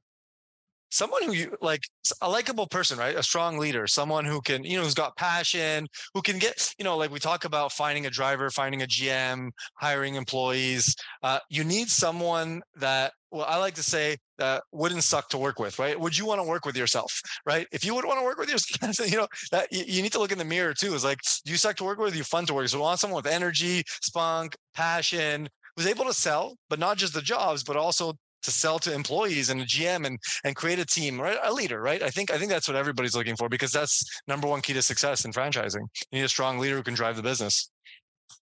Someone 0.90 1.22
who 1.22 1.32
you 1.32 1.56
like 1.60 1.82
a 2.22 2.28
likable 2.28 2.66
person 2.66 2.98
right? 2.98 3.16
A 3.16 3.22
strong 3.22 3.58
leader 3.58 3.86
someone 3.86 4.24
who 4.24 4.40
can 4.40 4.64
you 4.64 4.76
know 4.76 4.84
who's 4.84 4.94
got 4.94 5.16
passion 5.16 5.86
who 6.14 6.22
can 6.22 6.38
get 6.38 6.72
you 6.78 6.84
know 6.84 6.96
like 6.96 7.10
we 7.10 7.18
talk 7.18 7.44
about 7.44 7.72
finding 7.72 8.06
a 8.06 8.10
driver 8.10 8.50
finding 8.50 8.82
a 8.82 8.86
gm 8.86 9.50
hiring 9.74 10.14
employees. 10.14 10.94
Uh, 11.22 11.38
you 11.50 11.64
need 11.64 11.88
someone 11.88 12.62
that 12.76 13.12
well 13.30 13.46
i 13.48 13.56
like 13.56 13.74
to 13.74 13.82
say 13.82 14.16
that 14.38 14.62
wouldn't 14.72 15.02
suck 15.02 15.28
to 15.30 15.38
work 15.38 15.58
with 15.58 15.78
right? 15.78 15.98
Would 15.98 16.16
you 16.16 16.26
want 16.26 16.40
to 16.40 16.46
work 16.46 16.64
with 16.64 16.76
yourself 16.76 17.20
right? 17.46 17.66
If 17.72 17.84
you 17.84 17.94
would 17.94 18.04
want 18.04 18.18
to 18.20 18.24
work 18.24 18.38
with 18.38 18.50
yourself 18.50 18.98
you 19.10 19.16
know 19.16 19.28
that 19.52 19.68
you, 19.72 20.02
need 20.02 20.12
to 20.12 20.18
look 20.18 20.32
in 20.32 20.38
the 20.38 20.44
mirror 20.44 20.74
too. 20.74 20.94
Is 20.94 21.04
like 21.04 21.18
you 21.44 21.56
suck 21.56 21.76
to 21.76 21.84
work 21.84 21.98
with? 21.98 22.14
You 22.14 22.24
fun 22.24 22.46
to 22.46 22.54
work 22.54 22.62
with. 22.62 22.70
So 22.70 22.78
we 22.78 22.82
want 22.82 23.00
someone 23.00 23.22
with 23.22 23.32
energy 23.32 23.82
spunk 24.02 24.56
passion 24.74 25.48
who's 25.76 25.86
able 25.86 26.04
to 26.04 26.12
sell 26.12 26.56
but 26.68 26.78
not 26.78 26.96
just 26.96 27.14
the 27.14 27.22
jobs 27.22 27.62
but 27.62 27.76
also 27.76 28.14
to 28.46 28.50
sell 28.50 28.78
to 28.80 28.92
employees 28.92 29.50
and 29.50 29.60
a 29.60 29.64
GM 29.64 30.06
and 30.06 30.18
and 30.44 30.56
create 30.56 30.78
a 30.78 30.84
team, 30.84 31.20
right? 31.20 31.38
A 31.42 31.52
leader, 31.52 31.80
right? 31.80 32.02
I 32.02 32.10
think 32.10 32.30
I 32.30 32.38
think 32.38 32.50
that's 32.50 32.66
what 32.68 32.76
everybody's 32.76 33.14
looking 33.14 33.36
for 33.36 33.48
because 33.48 33.72
that's 33.72 34.04
number 34.26 34.48
one 34.48 34.62
key 34.62 34.72
to 34.72 34.82
success 34.82 35.24
in 35.24 35.32
franchising. 35.32 35.82
You 36.10 36.18
need 36.18 36.24
a 36.24 36.28
strong 36.28 36.58
leader 36.58 36.76
who 36.76 36.82
can 36.82 36.94
drive 36.94 37.16
the 37.16 37.22
business. 37.22 37.70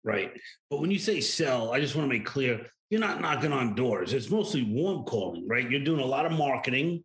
Right. 0.03 0.33
But 0.71 0.81
when 0.81 0.91
you 0.91 0.99
say 0.99 1.21
sell, 1.21 1.73
I 1.73 1.81
just 1.81 1.95
want 1.95 2.09
to 2.09 2.15
make 2.15 2.25
clear 2.25 2.67
you're 2.91 3.01
not 3.01 3.21
knocking 3.21 3.53
on 3.53 3.75
doors. 3.75 4.13
It's 4.13 4.31
mostly 4.31 4.63
warm 4.63 5.05
calling, 5.05 5.49
right? 5.49 5.69
You're 5.69 5.85
doing 5.85 6.01
a 6.01 6.07
lot 6.07 6.27
of 6.27 6.33
marketing, 6.33 7.03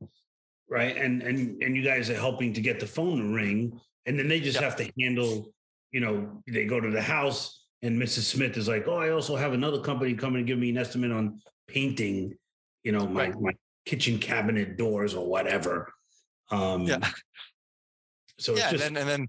right? 0.70 0.96
And 0.96 1.24
and 1.24 1.62
and 1.64 1.76
you 1.76 1.84
guys 1.84 2.10
are 2.10 2.16
helping 2.16 2.54
to 2.54 2.62
get 2.62 2.80
the 2.80 2.88
phone 2.88 3.18
to 3.18 3.34
ring, 3.34 3.80
and 4.06 4.20
then 4.20 4.28
they 4.28 4.40
just 4.40 4.62
yep. 4.62 4.64
have 4.64 4.76
to 4.78 4.92
handle, 5.00 5.52
you 5.92 6.02
know, 6.02 6.42
they 6.48 6.66
go 6.66 6.80
to 6.80 6.92
the 6.92 7.02
house 7.02 7.60
and 7.82 8.02
Mrs. 8.02 8.24
Smith 8.24 8.58
is 8.58 8.68
like, 8.68 8.88
"Oh, 8.88 8.98
I 8.98 9.12
also 9.12 9.36
have 9.36 9.54
another 9.54 9.80
company 9.80 10.14
coming 10.14 10.46
to 10.46 10.48
give 10.48 10.60
me 10.60 10.70
an 10.70 10.78
estimate 10.78 11.12
on 11.12 11.42
painting." 11.68 12.38
You 12.84 12.92
know, 12.92 13.08
my, 13.08 13.30
right. 13.30 13.42
my 13.42 13.52
kitchen 13.86 14.20
cabinet 14.20 14.78
doors 14.78 15.14
or 15.16 15.28
whatever. 15.28 15.92
Um, 16.52 16.82
yeah. 16.88 17.00
So 18.38 18.56
yeah, 18.56 18.72
just, 18.72 18.86
and 18.86 18.96
then, 18.96 19.02
and 19.02 19.10
then 19.10 19.28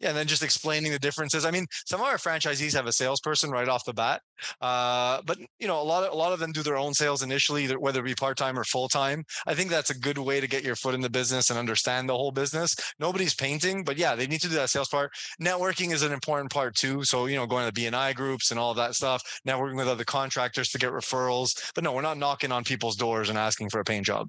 yeah, 0.00 0.08
and 0.08 0.16
then 0.16 0.26
just 0.26 0.42
explaining 0.42 0.92
the 0.92 0.98
differences. 0.98 1.44
I 1.44 1.50
mean, 1.50 1.66
some 1.86 2.00
of 2.00 2.06
our 2.06 2.16
franchisees 2.16 2.72
have 2.74 2.86
a 2.86 2.92
salesperson 2.92 3.50
right 3.50 3.68
off 3.68 3.84
the 3.84 3.92
bat, 3.92 4.22
uh, 4.60 5.20
but 5.26 5.38
you 5.58 5.66
know, 5.66 5.80
a 5.80 5.84
lot 5.84 6.04
of 6.04 6.12
a 6.12 6.16
lot 6.16 6.32
of 6.32 6.38
them 6.38 6.52
do 6.52 6.62
their 6.62 6.76
own 6.76 6.94
sales 6.94 7.22
initially, 7.22 7.66
whether 7.76 8.00
it 8.00 8.04
be 8.04 8.14
part 8.14 8.38
time 8.38 8.58
or 8.58 8.64
full 8.64 8.88
time. 8.88 9.24
I 9.46 9.54
think 9.54 9.68
that's 9.70 9.90
a 9.90 9.98
good 9.98 10.16
way 10.16 10.40
to 10.40 10.48
get 10.48 10.64
your 10.64 10.76
foot 10.76 10.94
in 10.94 11.02
the 11.02 11.10
business 11.10 11.50
and 11.50 11.58
understand 11.58 12.08
the 12.08 12.16
whole 12.16 12.32
business. 12.32 12.74
Nobody's 12.98 13.34
painting, 13.34 13.84
but 13.84 13.98
yeah, 13.98 14.14
they 14.14 14.26
need 14.26 14.40
to 14.40 14.48
do 14.48 14.54
that 14.54 14.70
sales 14.70 14.88
part. 14.88 15.12
Networking 15.40 15.92
is 15.92 16.02
an 16.02 16.12
important 16.12 16.50
part 16.50 16.74
too. 16.74 17.04
So 17.04 17.26
you 17.26 17.36
know, 17.36 17.46
going 17.46 17.70
to 17.70 17.80
BNI 17.80 18.14
groups 18.14 18.50
and 18.50 18.58
all 18.58 18.72
that 18.74 18.94
stuff, 18.94 19.22
networking 19.46 19.76
with 19.76 19.88
other 19.88 20.04
contractors 20.04 20.70
to 20.70 20.78
get 20.78 20.92
referrals. 20.92 21.72
But 21.74 21.84
no, 21.84 21.92
we're 21.92 22.02
not 22.02 22.18
knocking 22.18 22.52
on 22.52 22.64
people's 22.64 22.96
doors 22.96 23.28
and 23.28 23.38
asking 23.38 23.68
for 23.68 23.80
a 23.80 23.84
paint 23.84 24.06
job. 24.06 24.28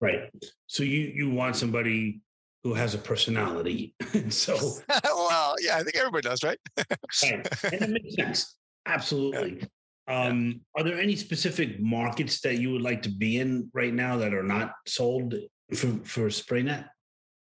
Right. 0.00 0.30
So 0.66 0.82
you 0.82 1.12
you 1.14 1.30
want 1.30 1.56
somebody 1.56 2.20
who 2.66 2.74
has 2.74 2.94
a 2.94 2.98
personality. 2.98 3.94
so, 4.28 4.56
well, 5.04 5.54
yeah, 5.60 5.76
I 5.76 5.84
think 5.84 5.94
everybody 5.96 6.28
does, 6.28 6.42
right? 6.42 6.58
right. 6.76 7.72
And 7.72 7.82
it 7.82 7.90
makes 7.90 8.16
sense. 8.16 8.56
Absolutely. 8.86 9.58
Yeah. 10.08 10.26
Um, 10.26 10.62
yeah. 10.74 10.80
Are 10.80 10.84
there 10.84 10.98
any 10.98 11.14
specific 11.14 11.80
markets 11.80 12.40
that 12.40 12.58
you 12.58 12.72
would 12.72 12.82
like 12.82 13.02
to 13.02 13.08
be 13.08 13.38
in 13.38 13.70
right 13.72 13.94
now 13.94 14.16
that 14.16 14.34
are 14.34 14.42
not 14.42 14.72
sold 14.86 15.34
for, 15.74 15.86
for 16.02 16.26
SprayNet? 16.26 16.88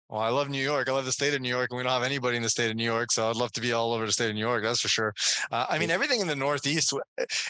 Well, 0.10 0.22
I 0.22 0.30
love 0.30 0.50
New 0.50 0.62
York. 0.64 0.88
I 0.88 0.94
love 0.94 1.04
the 1.04 1.12
state 1.12 1.34
of 1.34 1.42
New 1.42 1.50
York, 1.50 1.68
and 1.70 1.78
we 1.78 1.84
don't 1.84 1.92
have 1.92 2.04
anybody 2.04 2.38
in 2.38 2.44
the 2.44 2.50
state 2.50 2.70
of 2.70 2.78
New 2.78 2.86
York, 2.86 3.12
so 3.12 3.30
I'd 3.30 3.36
love 3.36 3.52
to 3.54 3.62
be 3.62 3.74
all 3.74 3.92
over 3.92 4.06
the 4.06 4.12
state 4.14 4.30
of 4.30 4.36
New 4.36 4.42
York. 4.42 4.64
That's 4.64 4.80
for 4.80 4.88
sure. 4.88 5.14
Uh, 5.52 5.66
I 5.70 5.78
mean, 5.80 5.92
everything 5.92 6.22
in 6.22 6.28
the 6.28 6.36
Northeast. 6.36 6.94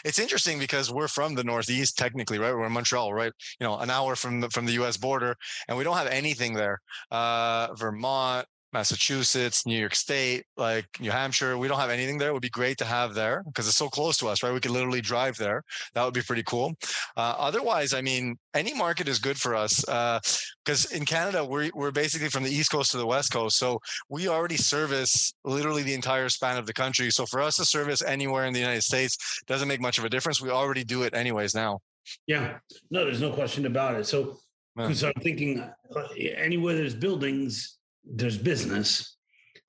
It's 0.04 0.18
interesting 0.18 0.58
because 0.58 0.92
we're 0.92 1.06
from 1.06 1.36
the 1.36 1.44
Northeast, 1.44 1.96
technically, 1.96 2.40
right? 2.40 2.52
We're 2.52 2.66
in 2.66 2.72
Montreal, 2.72 3.14
right? 3.14 3.32
You 3.60 3.66
know, 3.66 3.78
an 3.78 3.90
hour 3.90 4.16
from 4.16 4.40
the 4.40 4.50
from 4.50 4.66
the 4.66 4.72
U.S. 4.72 4.96
border, 4.96 5.36
and 5.68 5.78
we 5.78 5.84
don't 5.84 5.96
have 5.96 6.08
anything 6.08 6.54
there. 6.54 6.80
Uh, 7.12 7.68
Vermont, 7.74 8.44
Massachusetts, 8.72 9.66
New 9.66 9.78
York 9.78 9.94
State, 9.94 10.44
like 10.56 10.86
New 11.00 11.10
Hampshire. 11.10 11.56
We 11.56 11.68
don't 11.68 11.78
have 11.78 11.90
anything 11.90 12.18
there. 12.18 12.30
It 12.30 12.32
would 12.32 12.42
be 12.42 12.50
great 12.50 12.78
to 12.78 12.84
have 12.84 13.14
there 13.14 13.42
because 13.46 13.66
it's 13.66 13.76
so 13.76 13.88
close 13.88 14.16
to 14.18 14.28
us, 14.28 14.42
right? 14.42 14.52
We 14.52 14.60
could 14.60 14.72
literally 14.72 15.00
drive 15.00 15.36
there. 15.36 15.62
That 15.94 16.04
would 16.04 16.14
be 16.14 16.22
pretty 16.22 16.42
cool. 16.42 16.74
Uh, 17.16 17.34
otherwise, 17.38 17.94
I 17.94 18.00
mean, 18.00 18.36
any 18.54 18.74
market 18.74 19.08
is 19.08 19.18
good 19.18 19.38
for 19.38 19.54
us 19.54 19.80
because 19.80 20.92
uh, 20.92 20.96
in 20.96 21.04
Canada, 21.04 21.44
we're, 21.44 21.70
we're 21.74 21.90
basically 21.90 22.28
from 22.28 22.42
the 22.44 22.50
East 22.50 22.70
Coast 22.70 22.90
to 22.92 22.98
the 22.98 23.06
West 23.06 23.32
Coast. 23.32 23.58
So 23.58 23.80
we 24.08 24.28
already 24.28 24.56
service 24.56 25.32
literally 25.44 25.82
the 25.82 25.94
entire 25.94 26.28
span 26.28 26.58
of 26.58 26.66
the 26.66 26.74
country. 26.74 27.10
So 27.10 27.24
for 27.26 27.40
us 27.40 27.56
to 27.56 27.64
service 27.64 28.02
anywhere 28.02 28.44
in 28.44 28.52
the 28.52 28.60
United 28.60 28.82
States 28.82 29.42
doesn't 29.46 29.68
make 29.68 29.80
much 29.80 29.98
of 29.98 30.04
a 30.04 30.10
difference. 30.10 30.40
We 30.40 30.50
already 30.50 30.84
do 30.84 31.02
it 31.02 31.14
anyways 31.14 31.54
now. 31.54 31.80
Yeah, 32.26 32.58
no, 32.90 33.04
there's 33.04 33.20
no 33.20 33.32
question 33.32 33.66
about 33.66 33.94
it. 33.94 34.06
So, 34.06 34.38
because 34.76 35.02
I'm 35.02 35.12
thinking 35.22 35.60
uh, 35.60 36.02
anywhere 36.16 36.74
there's 36.76 36.94
buildings, 36.94 37.77
there's 38.10 38.38
business. 38.38 39.16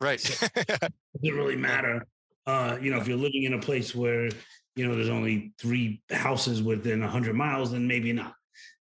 Right. 0.02 0.20
So 0.20 0.48
it 0.56 0.68
doesn't 0.68 1.38
really 1.38 1.56
matter. 1.56 2.06
Uh, 2.46 2.78
you 2.82 2.92
know, 2.92 3.00
if 3.00 3.08
you're 3.08 3.18
living 3.18 3.44
in 3.44 3.54
a 3.54 3.60
place 3.60 3.94
where, 3.94 4.30
you 4.76 4.88
know, 4.88 4.96
there's 4.96 5.10
only 5.10 5.54
three 5.60 6.02
houses 6.10 6.64
within 6.64 7.02
100 7.02 7.36
miles, 7.36 7.72
then 7.72 7.88
maybe 7.88 8.14
not. 8.14 8.34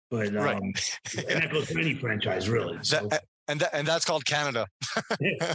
But 0.09 0.27
um, 0.29 0.35
right. 0.35 0.61
and 0.61 1.43
that 1.43 1.51
goes 1.51 1.69
for 1.69 1.79
any 1.79 1.95
franchise, 1.95 2.47
really. 2.49 2.77
So. 2.81 3.07
That, 3.07 3.23
and 3.49 3.59
that, 3.61 3.69
and 3.73 3.87
that's 3.87 4.05
called 4.05 4.25
Canada. 4.25 4.67
yeah. 5.19 5.53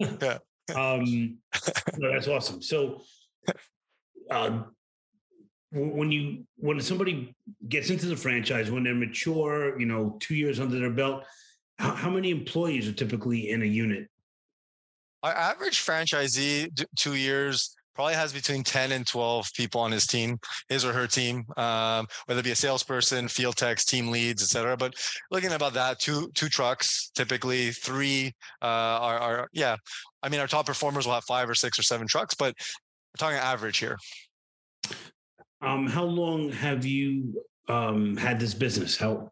Um, 0.76 1.38
no, 1.98 2.12
that's 2.12 2.28
awesome. 2.28 2.62
So, 2.62 3.02
uh, 4.30 4.62
when 5.72 6.10
you 6.10 6.44
when 6.56 6.80
somebody 6.80 7.34
gets 7.68 7.90
into 7.90 8.06
the 8.06 8.16
franchise 8.16 8.70
when 8.70 8.82
they're 8.82 8.94
mature 8.94 9.78
you 9.78 9.86
know 9.86 10.16
two 10.18 10.34
years 10.34 10.58
under 10.58 10.78
their 10.78 10.90
belt 10.90 11.24
how, 11.80 11.94
how 11.94 12.10
many 12.10 12.30
employees 12.30 12.86
are 12.86 12.92
typically 12.92 13.50
in 13.50 13.62
a 13.62 13.66
unit? 13.66 14.08
Our 15.22 15.32
average 15.32 15.78
franchisee 15.78 16.86
two 16.96 17.14
years 17.14 17.74
probably 17.94 18.14
has 18.14 18.32
between 18.32 18.62
10 18.62 18.92
and 18.92 19.06
12 19.06 19.52
people 19.54 19.80
on 19.80 19.90
his 19.90 20.06
team 20.06 20.38
his 20.68 20.84
or 20.84 20.92
her 20.92 21.06
team 21.06 21.44
um, 21.56 22.06
whether 22.24 22.40
it 22.40 22.44
be 22.44 22.52
a 22.52 22.56
salesperson 22.56 23.28
field 23.28 23.56
techs 23.56 23.84
team 23.84 24.08
leads 24.08 24.42
etc 24.42 24.76
but 24.76 24.94
looking 25.30 25.52
about 25.52 25.74
that 25.74 25.98
two 25.98 26.30
two 26.34 26.48
trucks 26.48 27.10
typically 27.14 27.72
three 27.72 28.32
uh, 28.62 28.64
are, 28.64 29.18
are 29.18 29.48
yeah. 29.52 29.76
I 30.22 30.28
mean 30.28 30.40
our 30.40 30.46
top 30.46 30.66
performers 30.66 31.06
will 31.06 31.14
have 31.14 31.24
five 31.24 31.50
or 31.50 31.54
six 31.54 31.78
or 31.78 31.82
seven 31.82 32.06
trucks 32.06 32.34
but 32.34 32.54
we're 32.58 33.18
talking 33.18 33.38
average 33.38 33.78
here 33.78 33.98
um, 35.62 35.86
how 35.86 36.04
long 36.04 36.50
have 36.52 36.84
you 36.84 37.42
um, 37.68 38.16
had 38.16 38.40
this 38.40 38.54
business? 38.54 38.96
How? 38.96 39.30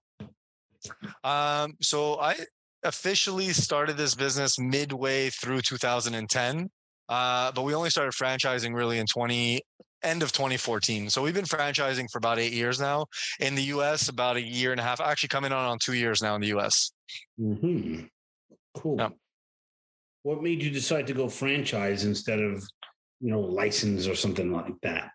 Um, 1.25 1.75
so 1.81 2.21
I 2.21 2.37
officially 2.85 3.49
started 3.49 3.97
this 3.97 4.15
business 4.15 4.59
midway 4.59 5.31
through 5.31 5.63
2010, 5.63 6.71
uh, 7.09 7.53
but 7.53 7.63
we 7.63 7.75
only 7.75 7.91
started 7.91 8.13
franchising 8.13 8.75
really 8.75 8.99
in 8.99 9.07
20 9.07 9.61
end 10.03 10.23
of 10.23 10.33
2014. 10.33 11.11
So 11.11 11.23
we've 11.23 11.35
been 11.35 11.45
franchising 11.45 12.11
for 12.11 12.19
about 12.19 12.39
eight 12.39 12.53
years 12.53 12.81
now. 12.81 13.07
In 13.41 13.55
the 13.55 13.63
U.S., 13.65 14.09
about 14.09 14.37
a 14.37 14.43
year 14.43 14.73
and 14.73 14.81
a 14.81 14.85
half. 14.85 15.01
Actually, 15.01 15.29
coming 15.29 15.53
on 15.53 15.65
on 15.65 15.79
two 15.79 15.95
years 15.95 16.23
now 16.23 16.35
in 16.35 16.41
the 16.41 16.49
U.S. 16.49 16.93
Hmm. 17.39 18.01
Cool. 18.75 18.97
Yeah. 18.99 19.09
What 20.23 20.43
made 20.43 20.63
you 20.63 20.71
decide 20.71 21.07
to 21.09 21.15
go 21.15 21.29
franchise 21.29 22.05
instead 22.05 22.39
of, 22.41 22.63
you 23.21 23.31
know, 23.31 23.41
license 23.41 24.07
or 24.07 24.15
something 24.15 24.53
like 24.53 24.75
that? 24.83 25.11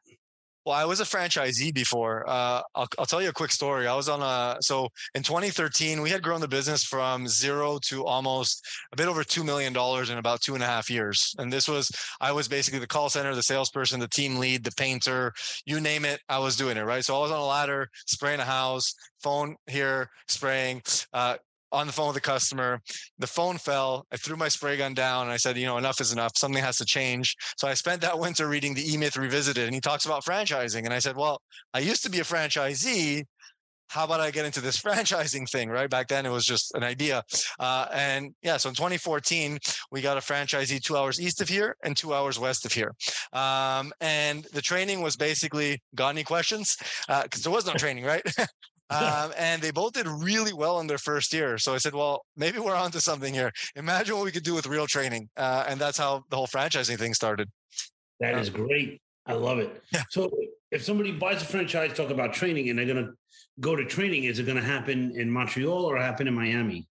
Well, 0.66 0.76
I 0.76 0.86
was 0.86 1.02
a 1.02 1.04
franchisee 1.04 1.74
before. 1.74 2.24
Uh, 2.28 2.62
I'll, 2.74 2.88
I'll 2.98 3.06
tell 3.06 3.22
you 3.22 3.28
a 3.28 3.34
quick 3.34 3.52
story. 3.52 3.86
I 3.86 3.96
was 3.96 4.08
on 4.08 4.22
a 4.22 4.58
so 4.62 4.88
in 5.14 5.22
2013 5.22 6.02
we 6.02 6.10
had 6.10 6.24
grown 6.24 6.40
the 6.40 6.48
business 6.48 6.84
from 6.84 7.28
zero 7.28 7.80
to 7.88 8.06
almost 8.06 8.66
a 8.94 8.96
bit 8.96 9.08
over 9.08 9.26
two 9.26 9.44
million 9.44 9.74
dollars 9.74 10.10
in 10.10 10.18
about 10.18 10.42
two 10.42 10.54
and 10.54 10.64
a 10.64 10.66
half 10.66 10.90
years. 10.90 11.34
And 11.38 11.52
this 11.52 11.68
was 11.68 11.92
I 12.22 12.32
was 12.32 12.48
basically 12.48 12.80
the 12.80 12.88
call 12.88 13.10
center, 13.10 13.36
the 13.36 13.44
salesperson, 13.44 14.00
the 14.00 14.08
team 14.08 14.38
lead, 14.38 14.64
the 14.64 14.72
painter, 14.78 15.34
you 15.66 15.82
name 15.82 16.06
it. 16.06 16.22
I 16.30 16.40
was 16.40 16.56
doing 16.56 16.78
it 16.78 16.84
right. 16.86 17.04
So 17.04 17.18
I 17.18 17.20
was 17.20 17.32
on 17.32 17.40
a 17.40 17.46
ladder, 17.46 17.90
spraying 18.08 18.40
a 18.40 18.46
house, 18.46 18.94
phone 19.22 19.56
here, 19.68 20.10
spraying, 20.30 20.82
uh, 21.12 21.36
on 21.74 21.88
the 21.88 21.94
phone 21.94 22.08
with 22.08 22.16
the 22.16 22.22
customer. 22.22 22.80
The 23.18 23.28
phone 23.28 23.58
fell. 23.58 24.06
I 24.12 24.18
threw 24.18 24.38
my 24.38 24.48
spray 24.48 24.78
gun 24.78 24.94
down 24.94 25.24
and 25.24 25.32
I 25.32 25.38
said, 25.38 25.58
you 25.58 25.66
know, 25.66 25.78
enough 25.78 26.00
is 26.00 26.14
enough. 26.14 26.38
Something 26.38 26.64
has 26.64 26.78
to 26.78 26.86
change. 26.86 27.36
So 27.58 27.68
I 27.68 27.74
spent 27.74 28.02
that 28.02 28.18
winter 28.26 28.48
reading 28.48 28.74
the 28.74 28.94
E 28.94 28.96
Myth 28.96 29.18
Revisited 29.18 29.66
and 29.66 29.74
he 29.74 29.82
talks 29.82 30.06
about 30.06 30.24
franchising. 30.24 30.86
And 30.86 30.94
I 30.94 31.00
said, 31.00 31.18
well, 31.18 31.42
I 31.74 31.80
used 31.80 32.04
to 32.04 32.10
be 32.10 32.20
a 32.20 32.24
franchisee. 32.24 33.26
How 33.90 34.06
about 34.06 34.22
I 34.22 34.32
get 34.32 34.46
into 34.46 34.62
this 34.62 34.78
franchising 34.82 35.50
thing? 35.50 35.70
Right 35.70 35.90
back 35.90 36.08
then, 36.08 36.26
it 36.26 36.30
was 36.30 36.46
just 36.46 36.74
an 36.76 36.84
idea. 36.84 37.24
Uh, 37.60 37.88
and 37.92 38.34
yeah, 38.44 38.58
so 38.58 38.70
in 38.70 38.76
2014, 38.76 39.58
we 39.92 40.02
got 40.02 40.18
a 40.18 40.22
franchisee 40.22 40.82
two 40.82 40.96
hours 40.96 41.20
east 41.20 41.42
of 41.42 41.50
here 41.50 41.76
and 41.84 41.98
two 41.98 42.14
hours 42.14 42.40
west 42.40 42.66
of 42.66 42.72
here. 42.72 42.94
Um, 43.34 43.92
and 44.00 44.46
the 44.54 44.62
training 44.62 45.02
was 45.02 45.16
basically, 45.16 45.82
got 45.96 46.10
any 46.10 46.24
questions? 46.24 46.78
Because 47.08 47.42
uh, 47.42 47.44
there 47.44 47.52
was 47.52 47.66
no 47.66 47.74
training, 47.74 48.06
right? 48.06 48.24
um, 48.94 49.34
and 49.38 49.62
they 49.62 49.72
both 49.72 49.94
did 49.94 50.08
really 50.08 50.54
well 50.54 50.80
in 50.80 50.88
their 50.88 50.98
first 50.98 51.34
year. 51.34 51.58
So 51.58 51.74
I 51.74 51.78
said, 51.78 51.94
well, 51.94 52.26
maybe 52.36 52.60
we're 52.60 52.76
onto 52.76 53.00
something 53.00 53.34
here. 53.34 53.52
Imagine 53.76 54.16
what 54.16 54.26
we 54.26 54.32
could 54.32 54.44
do 54.44 54.54
with 54.54 54.68
real 54.68 54.88
training, 54.88 55.30
uh, 55.38 55.66
and 55.68 55.80
that's 55.80 55.98
how 55.98 56.24
the 56.30 56.36
whole 56.36 56.48
franchising 56.48 56.98
thing 56.98 57.14
started. 57.14 57.50
That 58.20 58.38
is 58.38 58.50
great. 58.50 59.02
I 59.26 59.34
love 59.34 59.60
it. 59.60 59.82
Yeah. 59.94 60.04
So 60.10 60.32
if 60.72 60.84
somebody 60.84 61.12
buys 61.12 61.42
a 61.42 61.46
franchise, 61.46 61.94
talk 61.94 62.10
about 62.10 62.34
training, 62.34 62.70
and 62.70 62.78
they're 62.78 62.86
going 62.86 63.06
to 63.06 63.14
go 63.60 63.76
to 63.76 63.86
training, 63.86 64.26
is 64.26 64.40
it 64.40 64.46
going 64.46 64.58
to 64.58 64.64
happen 64.64 65.14
in 65.16 65.30
Montreal 65.30 65.86
or 65.86 65.98
happen 65.98 66.28
in 66.28 66.34
Miami? 66.34 66.88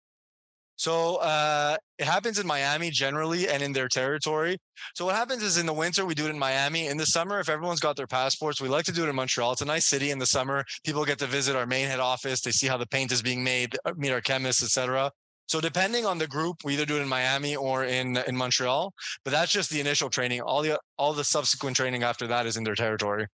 So 0.79 1.17
uh, 1.17 1.77
it 1.99 2.05
happens 2.05 2.39
in 2.39 2.47
Miami 2.47 2.91
generally 2.91 3.49
and 3.49 3.65
in 3.65 3.73
their 3.73 3.89
territory. 3.89 4.57
So 4.95 5.07
what 5.07 5.17
happens 5.17 5.43
is 5.43 5.59
in 5.59 5.67
the 5.67 5.73
winter 5.73 6.07
we 6.07 6.15
do 6.15 6.27
it 6.27 6.31
in 6.31 6.39
Miami. 6.39 6.87
In 6.87 6.97
the 6.97 7.05
summer, 7.05 7.41
if 7.41 7.49
everyone's 7.49 7.81
got 7.81 7.97
their 7.97 8.07
passports, 8.07 8.61
we 8.61 8.69
like 8.69 8.85
to 8.85 8.93
do 8.93 9.05
it 9.05 9.09
in 9.09 9.17
Montreal. 9.17 9.51
It's 9.53 9.61
a 9.61 9.65
nice 9.65 9.87
city 9.87 10.13
in 10.13 10.21
the 10.21 10.27
summer. 10.27 10.65
People 10.85 11.05
get 11.05 11.19
to 11.19 11.27
visit 11.27 11.57
our 11.57 11.67
main 11.67 11.89
head 11.89 11.99
office. 11.99 12.43
They 12.43 12.53
see 12.53 12.69
how 12.69 12.77
the 12.77 12.87
paint 12.87 13.11
is 13.11 13.21
being 13.21 13.43
made, 13.43 13.77
uh, 13.85 13.93
meet 13.97 14.13
our 14.13 14.21
chemists, 14.21 14.63
etc. 14.63 15.11
So 15.49 15.61
depending 15.61 16.07
on 16.07 16.17
the 16.17 16.29
group, 16.29 16.59
we 16.63 16.75
either 16.75 16.87
do 16.87 16.97
it 16.97 17.03
in 17.03 17.09
Miami 17.09 17.57
or 17.57 17.85
in 17.85 18.17
in 18.29 18.37
Montreal. 18.37 18.95
But 19.25 19.33
that's 19.33 19.51
just 19.51 19.71
the 19.71 19.81
initial 19.81 20.09
training. 20.09 20.43
All 20.43 20.63
the 20.63 20.79
all 20.97 21.13
the 21.13 21.25
subsequent 21.25 21.77
training 21.77 22.05
after 22.05 22.29
that 22.29 22.47
is 22.47 22.57
in 22.57 22.63
their 22.63 22.77
territory. 22.77 23.27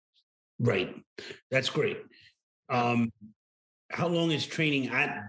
Right. 0.59 0.95
That's 1.51 1.69
great. 1.69 1.99
Um, 2.71 3.13
how 3.91 4.09
long 4.09 4.31
is 4.31 4.47
training 4.47 4.89
at 4.89 5.29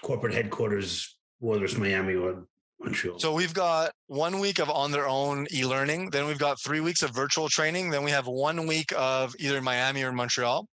corporate 0.00 0.32
headquarters 0.32 1.15
whether 1.40 1.64
it's 1.64 1.76
Miami 1.76 2.14
or 2.14 2.46
Montreal. 2.80 3.18
So 3.18 3.32
we've 3.32 3.54
got 3.54 3.92
one 4.06 4.38
week 4.38 4.58
of 4.58 4.70
on 4.70 4.92
their 4.92 5.08
own 5.08 5.46
e-learning. 5.52 6.10
Then 6.10 6.26
we've 6.26 6.38
got 6.38 6.60
three 6.62 6.80
weeks 6.80 7.02
of 7.02 7.14
virtual 7.14 7.48
training. 7.48 7.90
Then 7.90 8.04
we 8.04 8.10
have 8.10 8.26
one 8.26 8.66
week 8.66 8.92
of 8.96 9.34
either 9.38 9.60
Miami 9.60 10.02
or 10.02 10.12
Montreal. 10.12 10.66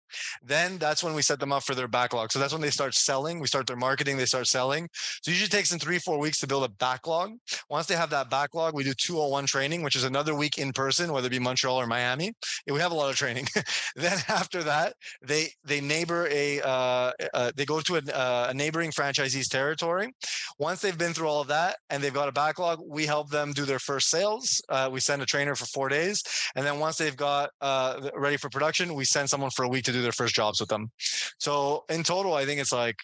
Then 0.42 0.78
that's 0.78 1.02
when 1.02 1.14
we 1.14 1.22
set 1.22 1.40
them 1.40 1.52
up 1.52 1.62
for 1.62 1.74
their 1.74 1.88
backlog. 1.88 2.32
So 2.32 2.38
that's 2.38 2.52
when 2.52 2.62
they 2.62 2.70
start 2.70 2.94
selling. 2.94 3.40
We 3.40 3.46
start 3.46 3.66
their 3.66 3.76
marketing. 3.76 4.16
They 4.16 4.26
start 4.26 4.46
selling. 4.46 4.88
So 5.22 5.30
usually 5.30 5.48
takes 5.48 5.70
them 5.70 5.78
three, 5.78 5.98
four 5.98 6.18
weeks 6.18 6.38
to 6.40 6.46
build 6.46 6.64
a 6.64 6.68
backlog. 6.68 7.30
Once 7.70 7.86
they 7.86 7.96
have 7.96 8.10
that 8.10 8.30
backlog, 8.30 8.74
we 8.74 8.84
do 8.84 8.94
201 8.94 9.46
training, 9.46 9.82
which 9.82 9.96
is 9.96 10.04
another 10.04 10.34
week 10.34 10.58
in 10.58 10.72
person, 10.72 11.12
whether 11.12 11.26
it 11.26 11.30
be 11.30 11.38
Montreal 11.38 11.76
or 11.76 11.86
Miami. 11.86 12.32
We 12.66 12.80
have 12.80 12.92
a 12.92 12.94
lot 12.94 13.10
of 13.10 13.16
training. 13.16 13.46
then 13.96 14.18
after 14.28 14.62
that, 14.64 14.94
they 15.22 15.48
they 15.64 15.80
neighbor 15.80 16.28
a 16.30 16.60
uh, 16.60 17.12
uh, 17.34 17.52
they 17.56 17.64
go 17.64 17.80
to 17.80 17.96
a, 17.96 18.02
uh, 18.12 18.46
a 18.50 18.54
neighboring 18.54 18.90
franchisee's 18.90 19.48
territory. 19.48 20.12
Once 20.58 20.80
they've 20.80 20.96
been 20.96 21.12
through 21.12 21.28
all 21.28 21.40
of 21.40 21.48
that 21.48 21.76
and 21.90 22.02
they've 22.02 22.14
got 22.14 22.28
a 22.28 22.32
backlog, 22.32 22.80
we 22.86 23.06
help 23.06 23.21
them 23.30 23.52
do 23.52 23.64
their 23.64 23.78
first 23.78 24.08
sales. 24.10 24.62
Uh, 24.68 24.88
we 24.92 25.00
send 25.00 25.22
a 25.22 25.26
trainer 25.26 25.54
for 25.54 25.66
four 25.66 25.88
days, 25.88 26.22
and 26.56 26.66
then 26.66 26.78
once 26.78 26.96
they've 26.96 27.16
got 27.16 27.50
uh, 27.60 28.10
ready 28.14 28.36
for 28.36 28.48
production, 28.48 28.94
we 28.94 29.04
send 29.04 29.28
someone 29.28 29.50
for 29.50 29.64
a 29.64 29.68
week 29.68 29.84
to 29.84 29.92
do 29.92 30.02
their 30.02 30.12
first 30.12 30.34
jobs 30.34 30.60
with 30.60 30.68
them. 30.68 30.90
So 31.38 31.84
in 31.88 32.02
total, 32.02 32.34
I 32.34 32.44
think 32.44 32.60
it's 32.60 32.72
like 32.72 32.96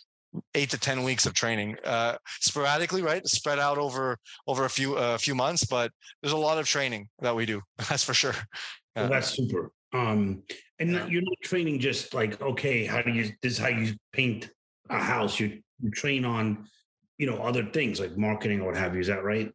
eight 0.54 0.70
to 0.70 0.78
ten 0.78 1.02
weeks 1.02 1.26
of 1.26 1.34
training, 1.34 1.76
uh, 1.84 2.16
sporadically, 2.40 3.02
right, 3.02 3.26
spread 3.26 3.58
out 3.58 3.78
over 3.78 4.18
over 4.46 4.64
a 4.64 4.70
few 4.70 4.96
a 4.96 5.14
uh, 5.14 5.18
few 5.18 5.34
months. 5.34 5.64
But 5.64 5.90
there's 6.22 6.32
a 6.32 6.36
lot 6.36 6.58
of 6.58 6.66
training 6.66 7.08
that 7.20 7.34
we 7.34 7.46
do. 7.46 7.60
That's 7.88 8.04
for 8.04 8.14
sure. 8.14 8.34
Yeah. 8.96 9.02
Well, 9.02 9.10
that's 9.10 9.36
super. 9.36 9.70
Um, 9.92 10.42
and 10.80 10.92
yeah. 10.92 11.06
you're 11.06 11.22
not 11.22 11.36
training 11.42 11.78
just 11.78 12.14
like 12.14 12.40
okay, 12.42 12.84
how 12.84 13.00
do 13.00 13.12
you 13.12 13.30
this 13.42 13.52
is 13.52 13.58
how 13.58 13.68
you 13.68 13.94
paint 14.12 14.50
a 14.90 14.98
house. 14.98 15.38
You 15.38 15.60
you 15.80 15.90
train 15.90 16.24
on 16.24 16.66
you 17.18 17.26
know 17.26 17.38
other 17.38 17.64
things 17.64 18.00
like 18.00 18.16
marketing 18.16 18.60
or 18.60 18.66
what 18.66 18.76
have 18.76 18.94
you. 18.94 19.00
Is 19.00 19.06
that 19.08 19.24
right? 19.24 19.52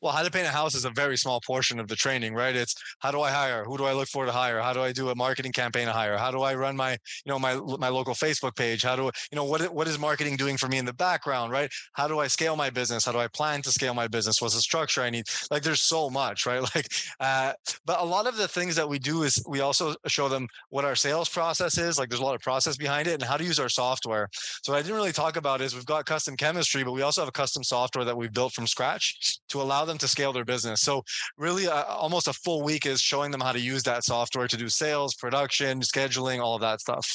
Well 0.00 0.12
how 0.12 0.22
to 0.22 0.30
paint 0.30 0.46
a 0.46 0.50
house 0.50 0.74
is 0.74 0.84
a 0.84 0.90
very 0.90 1.16
small 1.16 1.40
portion 1.46 1.78
of 1.78 1.88
the 1.88 1.96
training 1.96 2.34
right? 2.34 2.54
It's 2.54 2.74
how 2.98 3.10
do 3.10 3.20
i 3.20 3.30
hire? 3.30 3.64
Who 3.64 3.76
do 3.78 3.84
i 3.84 3.92
look 3.92 4.08
for 4.08 4.26
to 4.26 4.32
hire? 4.32 4.60
How 4.60 4.72
do 4.72 4.80
i 4.80 4.92
do 4.92 5.10
a 5.10 5.14
marketing 5.14 5.52
campaign 5.52 5.86
to 5.86 5.92
hire? 5.92 6.16
How 6.16 6.30
do 6.30 6.42
i 6.42 6.54
run 6.54 6.76
my 6.76 6.92
you 6.92 6.98
know 7.26 7.38
my 7.38 7.54
my 7.78 7.88
local 7.88 8.14
facebook 8.14 8.56
page? 8.56 8.82
How 8.82 8.96
do 8.96 9.04
you 9.04 9.36
know 9.36 9.44
what 9.44 9.72
what 9.74 9.88
is 9.88 9.98
marketing 9.98 10.36
doing 10.36 10.56
for 10.56 10.68
me 10.68 10.78
in 10.78 10.84
the 10.84 10.92
background 10.92 11.52
right? 11.52 11.70
How 11.94 12.08
do 12.08 12.18
i 12.18 12.26
scale 12.26 12.56
my 12.56 12.70
business? 12.70 13.04
How 13.04 13.12
do 13.12 13.18
i 13.18 13.28
plan 13.28 13.62
to 13.62 13.70
scale 13.70 13.94
my 13.94 14.08
business? 14.08 14.40
What's 14.40 14.54
the 14.54 14.60
structure 14.60 15.02
i 15.02 15.10
need? 15.10 15.24
Like 15.50 15.62
there's 15.62 15.82
so 15.82 16.10
much 16.10 16.46
right? 16.46 16.62
Like 16.74 16.86
uh, 17.20 17.52
but 17.84 18.00
a 18.00 18.04
lot 18.04 18.26
of 18.26 18.36
the 18.36 18.48
things 18.48 18.76
that 18.76 18.88
we 18.88 18.98
do 18.98 19.24
is 19.24 19.42
we 19.46 19.60
also 19.60 19.94
show 20.06 20.28
them 20.28 20.46
what 20.70 20.84
our 20.84 20.94
sales 20.94 21.28
process 21.28 21.76
is 21.76 21.98
like 21.98 22.08
there's 22.08 22.20
a 22.20 22.24
lot 22.24 22.34
of 22.34 22.40
process 22.40 22.76
behind 22.76 23.08
it 23.08 23.14
and 23.14 23.22
how 23.22 23.36
to 23.36 23.44
use 23.44 23.58
our 23.58 23.68
software. 23.68 24.28
So 24.62 24.74
i 24.74 24.80
didn't 24.80 24.96
really 24.96 25.12
talk 25.12 25.36
about 25.36 25.60
is 25.60 25.74
we've 25.74 25.84
got 25.86 26.06
custom 26.06 26.36
chemistry 26.36 26.84
but 26.84 26.92
we 26.92 27.02
also 27.02 27.20
have 27.20 27.28
a 27.28 27.32
custom 27.32 27.62
software 27.62 28.04
that 28.04 28.16
we've 28.16 28.32
built 28.32 28.52
from 28.52 28.66
scratch 28.66 29.38
to 29.48 29.61
allow 29.62 29.84
them 29.84 29.98
to 29.98 30.08
scale 30.08 30.32
their 30.32 30.44
business. 30.44 30.80
So 30.80 31.02
really 31.38 31.66
uh, 31.66 31.84
almost 31.84 32.28
a 32.28 32.32
full 32.32 32.62
week 32.62 32.86
is 32.86 33.00
showing 33.00 33.30
them 33.30 33.40
how 33.40 33.52
to 33.52 33.60
use 33.60 33.82
that 33.84 34.04
software 34.04 34.48
to 34.48 34.56
do 34.56 34.68
sales, 34.68 35.14
production, 35.14 35.80
scheduling, 35.80 36.40
all 36.40 36.54
of 36.54 36.60
that 36.60 36.80
stuff. 36.80 37.08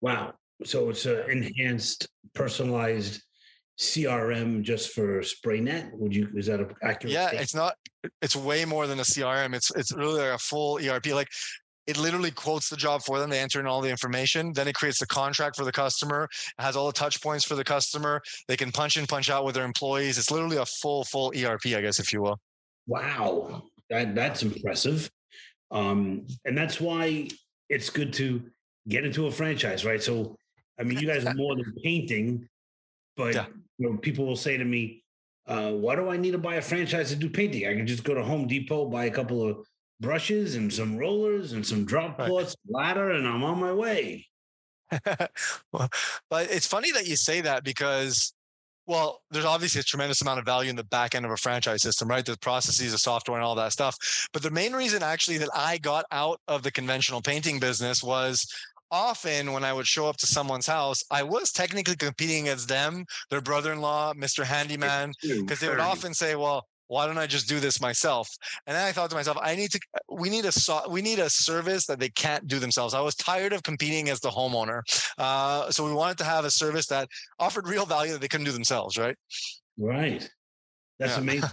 Wow. 0.00 0.34
So 0.64 0.90
it's 0.90 1.06
an 1.06 1.24
enhanced, 1.30 2.08
personalized 2.34 3.22
CRM 3.78 4.62
just 4.62 4.90
for 4.90 5.20
SprayNet? 5.20 5.92
Would 5.92 6.14
you 6.14 6.28
is 6.34 6.46
that 6.46 6.60
accurate? 6.82 7.12
Yeah, 7.12 7.28
statement? 7.28 7.42
it's 7.42 7.54
not. 7.54 7.74
It's 8.22 8.36
way 8.36 8.64
more 8.64 8.86
than 8.86 8.98
a 8.98 9.02
CRM. 9.02 9.54
It's 9.54 9.70
it's 9.76 9.94
really 9.94 10.20
like 10.20 10.34
a 10.34 10.38
full 10.38 10.78
ERP. 10.84 11.06
Like 11.06 11.28
it 11.88 11.96
literally 11.96 12.30
quotes 12.30 12.68
the 12.68 12.76
job 12.76 13.02
for 13.02 13.18
them. 13.18 13.30
They 13.30 13.40
enter 13.40 13.58
in 13.60 13.66
all 13.66 13.80
the 13.80 13.88
information. 13.88 14.52
Then 14.52 14.68
it 14.68 14.74
creates 14.74 14.98
the 14.98 15.06
contract 15.06 15.56
for 15.56 15.64
the 15.64 15.72
customer. 15.72 16.28
It 16.58 16.62
has 16.62 16.76
all 16.76 16.86
the 16.86 16.92
touch 16.92 17.22
points 17.22 17.46
for 17.46 17.54
the 17.56 17.64
customer. 17.64 18.20
They 18.46 18.58
can 18.58 18.70
punch 18.70 18.98
in, 18.98 19.06
punch 19.06 19.30
out 19.30 19.46
with 19.46 19.54
their 19.54 19.64
employees. 19.64 20.18
It's 20.18 20.30
literally 20.30 20.58
a 20.58 20.66
full, 20.66 21.04
full 21.04 21.32
ERP, 21.34 21.66
I 21.68 21.80
guess, 21.80 21.98
if 21.98 22.12
you 22.12 22.20
will. 22.20 22.38
Wow, 22.86 23.62
that 23.88 24.14
that's 24.14 24.42
impressive. 24.42 25.10
Um, 25.70 26.26
and 26.44 26.56
that's 26.56 26.78
why 26.78 27.28
it's 27.70 27.88
good 27.88 28.12
to 28.14 28.42
get 28.86 29.06
into 29.06 29.26
a 29.26 29.30
franchise, 29.30 29.86
right? 29.86 30.02
So, 30.02 30.36
I 30.78 30.82
mean, 30.82 30.98
you 30.98 31.06
guys 31.06 31.24
are 31.24 31.34
more 31.34 31.56
than 31.56 31.72
painting, 31.82 32.46
but 33.16 33.34
yeah. 33.34 33.46
you 33.78 33.88
know, 33.88 33.96
people 33.96 34.26
will 34.26 34.36
say 34.36 34.58
to 34.58 34.64
me, 34.64 35.02
uh, 35.46 35.72
"Why 35.72 35.96
do 35.96 36.10
I 36.10 36.18
need 36.18 36.32
to 36.32 36.38
buy 36.38 36.56
a 36.56 36.62
franchise 36.62 37.10
to 37.10 37.16
do 37.16 37.30
painting? 37.30 37.66
I 37.66 37.74
can 37.74 37.86
just 37.86 38.04
go 38.04 38.14
to 38.14 38.22
Home 38.22 38.46
Depot, 38.46 38.86
buy 38.86 39.06
a 39.06 39.10
couple 39.10 39.42
of 39.42 39.66
brushes 40.00 40.54
and 40.54 40.72
some 40.72 40.96
rollers 40.96 41.52
and 41.52 41.66
some 41.66 41.84
drop 41.84 42.16
cloths, 42.16 42.56
ladder, 42.68 43.12
and 43.12 43.26
I'm 43.26 43.42
on 43.42 43.58
my 43.58 43.72
way. 43.72 44.26
well, 45.72 45.88
but 46.30 46.50
it's 46.50 46.66
funny 46.66 46.92
that 46.92 47.06
you 47.06 47.16
say 47.16 47.40
that 47.40 47.64
because, 47.64 48.32
well, 48.86 49.20
there's 49.30 49.44
obviously 49.44 49.80
a 49.80 49.84
tremendous 49.84 50.22
amount 50.22 50.38
of 50.38 50.46
value 50.46 50.70
in 50.70 50.76
the 50.76 50.84
back 50.84 51.14
end 51.14 51.26
of 51.26 51.30
a 51.30 51.36
franchise 51.36 51.82
system, 51.82 52.08
right? 52.08 52.24
The 52.24 52.38
processes, 52.38 52.92
the 52.92 52.98
software, 52.98 53.36
and 53.36 53.44
all 53.44 53.54
that 53.56 53.72
stuff. 53.72 53.96
But 54.32 54.42
the 54.42 54.50
main 54.50 54.72
reason 54.72 55.02
actually 55.02 55.38
that 55.38 55.50
I 55.54 55.78
got 55.78 56.06
out 56.10 56.40
of 56.48 56.62
the 56.62 56.70
conventional 56.70 57.20
painting 57.20 57.60
business 57.60 58.02
was 58.02 58.46
often 58.90 59.52
when 59.52 59.64
I 59.64 59.72
would 59.72 59.86
show 59.86 60.08
up 60.08 60.16
to 60.18 60.26
someone's 60.26 60.66
house, 60.66 61.04
I 61.10 61.22
was 61.22 61.52
technically 61.52 61.96
competing 61.96 62.48
against 62.48 62.68
them, 62.68 63.04
their 63.30 63.42
brother 63.42 63.72
in 63.72 63.80
law, 63.80 64.14
Mr. 64.14 64.44
Handyman, 64.44 65.12
because 65.22 65.60
they 65.60 65.68
would 65.68 65.80
often 65.80 66.14
say, 66.14 66.36
well, 66.36 66.66
why 66.88 67.06
don't 67.06 67.18
I 67.18 67.26
just 67.26 67.48
do 67.48 67.60
this 67.60 67.80
myself? 67.80 68.28
And 68.66 68.76
then 68.76 68.84
I 68.84 68.92
thought 68.92 69.10
to 69.10 69.16
myself, 69.16 69.38
I 69.40 69.54
need 69.54 69.70
to, 69.70 69.80
we 70.10 70.28
need 70.28 70.44
a, 70.44 70.52
we 70.90 71.00
need 71.00 71.18
a 71.18 71.30
service 71.30 71.86
that 71.86 72.00
they 72.00 72.08
can't 72.08 72.46
do 72.48 72.58
themselves. 72.58 72.94
I 72.94 73.00
was 73.00 73.14
tired 73.14 73.52
of 73.52 73.62
competing 73.62 74.08
as 74.08 74.20
the 74.20 74.30
homeowner. 74.30 74.82
Uh, 75.16 75.70
so 75.70 75.84
we 75.84 75.92
wanted 75.92 76.18
to 76.18 76.24
have 76.24 76.44
a 76.44 76.50
service 76.50 76.86
that 76.86 77.08
offered 77.38 77.68
real 77.68 77.86
value 77.86 78.12
that 78.12 78.20
they 78.20 78.28
couldn't 78.28 78.46
do 78.46 78.52
themselves. 78.52 78.98
Right. 78.98 79.16
Right. 79.78 80.28
That's 80.98 81.14
yeah. 81.14 81.20
amazing. 81.20 81.50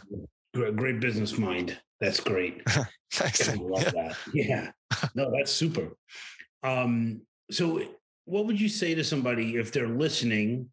Great 0.75 0.99
business 0.99 1.37
mind. 1.37 1.77
That's 1.99 2.19
great. 2.19 2.61
I 2.67 3.53
love 3.55 3.83
yeah. 3.83 3.91
that. 3.91 4.15
Yeah. 4.33 4.71
No, 5.13 5.31
that's 5.31 5.51
super. 5.51 5.95
Um, 6.63 7.21
so 7.51 7.81
what 8.25 8.45
would 8.45 8.59
you 8.59 8.69
say 8.69 8.95
to 8.95 9.03
somebody 9.03 9.55
if 9.55 9.71
they're 9.71 9.87
listening 9.87 10.69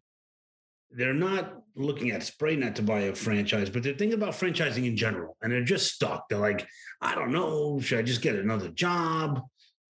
they're 0.95 1.13
not 1.13 1.61
looking 1.75 2.11
at 2.11 2.23
spray 2.23 2.55
SprayNet 2.55 2.75
to 2.75 2.83
buy 2.83 3.01
a 3.01 3.15
franchise, 3.15 3.69
but 3.69 3.83
they're 3.83 3.93
thinking 3.93 4.13
about 4.13 4.33
franchising 4.33 4.85
in 4.85 4.95
general, 4.95 5.35
and 5.41 5.51
they're 5.51 5.63
just 5.63 5.93
stuck. 5.93 6.29
They're 6.29 6.39
like, 6.39 6.67
I 7.01 7.15
don't 7.15 7.31
know, 7.31 7.79
should 7.79 7.99
I 7.99 8.03
just 8.03 8.21
get 8.21 8.35
another 8.35 8.69
job? 8.69 9.41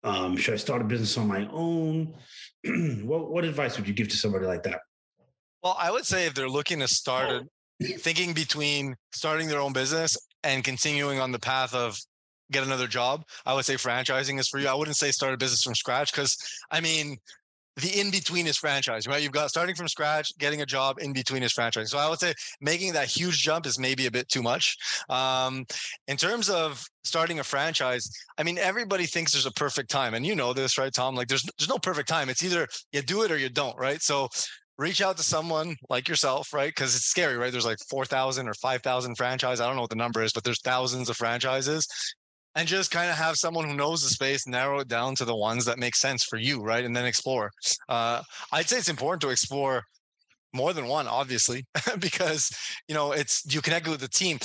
Um, 0.03 0.37
should 0.37 0.53
I 0.53 0.57
start 0.57 0.81
a 0.81 0.85
business 0.85 1.17
on 1.17 1.27
my 1.27 1.47
own? 1.51 2.15
what 3.03 3.29
what 3.29 3.43
advice 3.43 3.77
would 3.77 3.87
you 3.87 3.93
give 3.93 4.09
to 4.09 4.17
somebody 4.17 4.45
like 4.45 4.63
that? 4.63 4.81
Well, 5.63 5.75
I 5.79 5.91
would 5.91 6.05
say 6.05 6.25
if 6.25 6.33
they're 6.33 6.49
looking 6.49 6.79
to 6.79 6.87
start 6.87 7.43
thinking 7.81 8.33
between 8.33 8.95
starting 9.11 9.47
their 9.47 9.59
own 9.59 9.73
business 9.73 10.17
and 10.43 10.63
continuing 10.63 11.19
on 11.19 11.31
the 11.31 11.39
path 11.39 11.73
of 11.73 11.99
get 12.51 12.63
another 12.63 12.87
job, 12.87 13.23
I 13.45 13.53
would 13.53 13.65
say 13.65 13.75
franchising 13.75 14.39
is 14.39 14.47
for 14.47 14.59
you. 14.59 14.67
I 14.67 14.73
wouldn't 14.73 14.95
say 14.95 15.11
start 15.11 15.33
a 15.33 15.37
business 15.37 15.63
from 15.63 15.75
scratch 15.75 16.11
because 16.11 16.37
I 16.71 16.79
mean 16.79 17.17
the 17.77 17.99
in 17.99 18.09
between 18.09 18.47
is 18.47 18.57
franchise, 18.57 19.07
right? 19.07 19.21
You've 19.21 19.31
got 19.31 19.49
starting 19.49 19.75
from 19.75 19.87
scratch, 19.87 20.35
getting 20.39 20.61
a 20.61 20.65
job 20.65 20.97
in 20.99 21.13
between 21.13 21.43
is 21.43 21.53
franchise. 21.53 21.91
So 21.91 21.99
I 21.99 22.09
would 22.09 22.19
say 22.19 22.33
making 22.59 22.93
that 22.93 23.07
huge 23.07 23.41
jump 23.43 23.67
is 23.67 23.77
maybe 23.77 24.07
a 24.07 24.11
bit 24.11 24.27
too 24.29 24.41
much. 24.41 24.75
Um, 25.09 25.65
in 26.07 26.17
terms 26.17 26.49
of 26.49 26.83
starting 27.03 27.39
a 27.39 27.43
franchise, 27.43 28.09
I 28.37 28.43
mean, 28.43 28.57
everybody 28.57 29.05
thinks 29.05 29.31
there's 29.31 29.45
a 29.45 29.51
perfect 29.51 29.91
time, 29.91 30.15
and 30.15 30.25
you 30.25 30.35
know 30.35 30.53
this, 30.53 30.77
right, 30.77 30.91
Tom? 30.91 31.15
Like, 31.15 31.27
there's 31.27 31.43
there's 31.57 31.69
no 31.69 31.77
perfect 31.77 32.09
time. 32.09 32.29
It's 32.29 32.43
either 32.43 32.67
you 32.91 33.01
do 33.03 33.21
it 33.21 33.31
or 33.31 33.37
you 33.37 33.49
don't, 33.49 33.77
right? 33.77 34.01
So 34.01 34.27
reach 34.79 35.01
out 35.01 35.17
to 35.17 35.23
someone 35.23 35.75
like 35.89 36.07
yourself, 36.07 36.53
right? 36.53 36.69
Because 36.69 36.95
it's 36.95 37.05
scary, 37.05 37.37
right? 37.37 37.51
There's 37.51 37.65
like 37.65 37.79
4,000 37.89 38.47
or 38.47 38.53
5,000 38.53 39.15
franchise. 39.15 39.59
I 39.59 39.65
don't 39.65 39.75
know 39.75 39.81
what 39.81 39.89
the 39.89 39.95
number 39.95 40.21
is, 40.21 40.33
but 40.33 40.43
there's 40.43 40.61
thousands 40.61 41.09
of 41.09 41.17
franchises 41.17 41.87
and 42.57 42.67
just 42.67 42.89
kind 42.89 43.09
of 43.09 43.15
have 43.15 43.35
someone 43.35 43.69
who 43.69 43.75
knows 43.75 44.01
the 44.01 44.09
space 44.09 44.47
narrow 44.47 44.79
it 44.79 44.87
down 44.87 45.13
to 45.15 45.25
the 45.25 45.35
ones 45.35 45.63
that 45.65 45.77
make 45.77 45.95
sense 45.95 46.23
for 46.23 46.37
you, 46.37 46.63
right? 46.63 46.83
And 46.83 46.95
then 46.95 47.05
explore. 47.05 47.51
Uh, 47.87 48.23
I'd 48.51 48.67
say 48.67 48.77
it's 48.77 48.89
important 48.89 49.21
to 49.21 49.29
explore 49.29 49.83
more 50.53 50.73
than 50.73 50.87
one, 50.87 51.07
obviously, 51.07 51.63
because 51.99 52.49
you 52.87 52.95
know 52.95 53.11
it's 53.11 53.43
you 53.53 53.61
connect 53.61 53.87
with 53.87 53.99
the 53.99 54.07
team. 54.07 54.39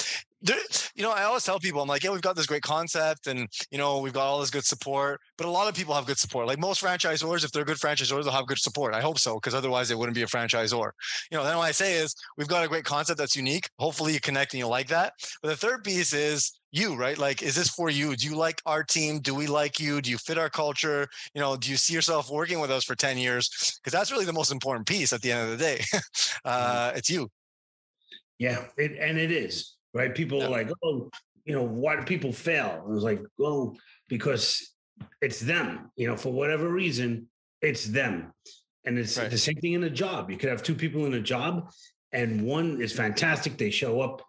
There, 0.45 0.59
you 0.97 1.05
know, 1.05 1.13
I 1.13 1.23
always 1.23 1.45
tell 1.45 1.61
people, 1.61 1.81
I'm 1.81 1.89
like, 1.89 2.03
yeah, 2.03 2.11
we've 2.11 2.21
got 2.21 2.35
this 2.37 2.47
great 2.47 2.63
concept, 2.63 3.29
and 3.29 3.49
you 3.71 3.79
know, 3.79 4.01
we've 4.01 4.13
got 4.13 4.27
all 4.27 4.41
this 4.41 4.51
good 4.51 4.65
support. 4.65 5.19
But 5.39 5.47
a 5.47 5.51
lot 5.51 5.69
of 5.69 5.75
people 5.75 5.95
have 5.95 6.05
good 6.05 6.19
support. 6.19 6.47
Like 6.47 6.59
most 6.59 6.83
franchisors, 6.83 7.45
if 7.45 7.53
they're 7.53 7.65
good 7.65 7.79
franchisors, 7.79 8.25
they'll 8.25 8.33
have 8.33 8.47
good 8.47 8.59
support. 8.59 8.93
I 8.93 9.01
hope 9.01 9.21
so, 9.21 9.37
because 9.37 9.55
otherwise 9.55 9.89
they 9.89 9.95
wouldn't 9.95 10.17
be 10.17 10.23
a 10.23 10.27
franchisor. 10.27 10.91
You 11.31 11.39
know, 11.39 11.45
then 11.45 11.57
what 11.57 11.65
I 11.65 11.73
say 11.73 11.95
is, 11.95 12.15
we've 12.37 12.49
got 12.49 12.63
a 12.63 12.69
great 12.69 12.85
concept 12.85 13.19
that's 13.19 13.37
unique. 13.37 13.71
Hopefully, 13.79 14.13
you 14.13 14.21
connect 14.21 14.53
and 14.53 14.59
you 14.59 14.67
like 14.67 14.89
that. 14.89 15.15
But 15.41 15.49
the 15.49 15.57
third 15.57 15.83
piece 15.83 16.13
is 16.13 16.53
you, 16.73 16.97
right? 16.97 17.17
Like, 17.19 17.43
is 17.43 17.55
this 17.55 17.69
for 17.69 17.91
you? 17.91 18.17
Do 18.17 18.27
you 18.27 18.35
like 18.35 18.61
our 18.67 18.83
team? 18.83 19.21
Do 19.21 19.35
we 19.35 19.47
like 19.47 19.79
you? 19.79 20.01
Do 20.01 20.11
you 20.11 20.19
fit 20.19 20.39
our 20.39 20.49
culture? 20.49 21.07
You 21.35 21.41
know, 21.41 21.57
do 21.57 21.71
you 21.71 21.77
see 21.77 21.95
yourself 21.95 22.31
working 22.31 22.59
with 22.59 22.71
us 22.71 22.83
for 22.83 22.95
10 22.95 23.19
years? 23.19 23.79
Because 23.79 23.97
that's 23.97 24.11
really 24.11 24.25
the 24.25 24.33
most 24.33 24.51
important 24.51 24.87
piece 24.87 25.13
at 25.13 25.21
the 25.21 25.31
end 25.31 25.53
of 25.53 25.59
the 25.59 25.65
day. 25.65 25.81
Mm-hmm. 26.45 26.49
uh, 26.49 26.93
it's 26.97 27.11
you. 27.11 27.29
Yeah, 28.39 28.65
it, 28.77 28.97
and 28.99 29.19
it 29.19 29.31
is, 29.31 29.77
right? 29.95 30.15
People 30.15 30.39
yeah. 30.39 30.47
are 30.47 30.51
like, 30.51 30.71
oh, 30.83 31.11
you 31.45 31.55
know, 31.55 31.63
why 31.63 31.97
do 31.97 32.03
people 32.03 32.33
fail? 32.33 32.83
I 32.85 32.89
was 32.89 33.05
like, 33.05 33.21
well, 33.39 33.77
because 34.09 34.75
it's 35.21 35.41
them, 35.41 35.91
you 35.97 36.09
know, 36.09 36.17
for 36.17 36.33
whatever 36.33 36.69
reason, 36.69 37.29
it's 37.61 37.85
them. 37.85 38.33
And 38.85 38.99
it's 38.99 39.19
right. 39.19 39.31
the 39.31 39.39
same 39.39 39.57
thing 39.57 39.75
in 39.75 39.85
a 39.85 39.91
job. 39.91 40.31
You 40.31 40.37
could 40.37 40.49
have 40.49 40.63
two 40.63 40.75
people 40.75 41.07
in 41.07 41.15
a 41.15 41.21
job, 41.21 41.71
and 42.13 42.43
one 42.43 42.81
is 42.81 42.93
fantastic. 42.93 43.57
They 43.57 43.71
show 43.71 44.01
up 44.01 44.23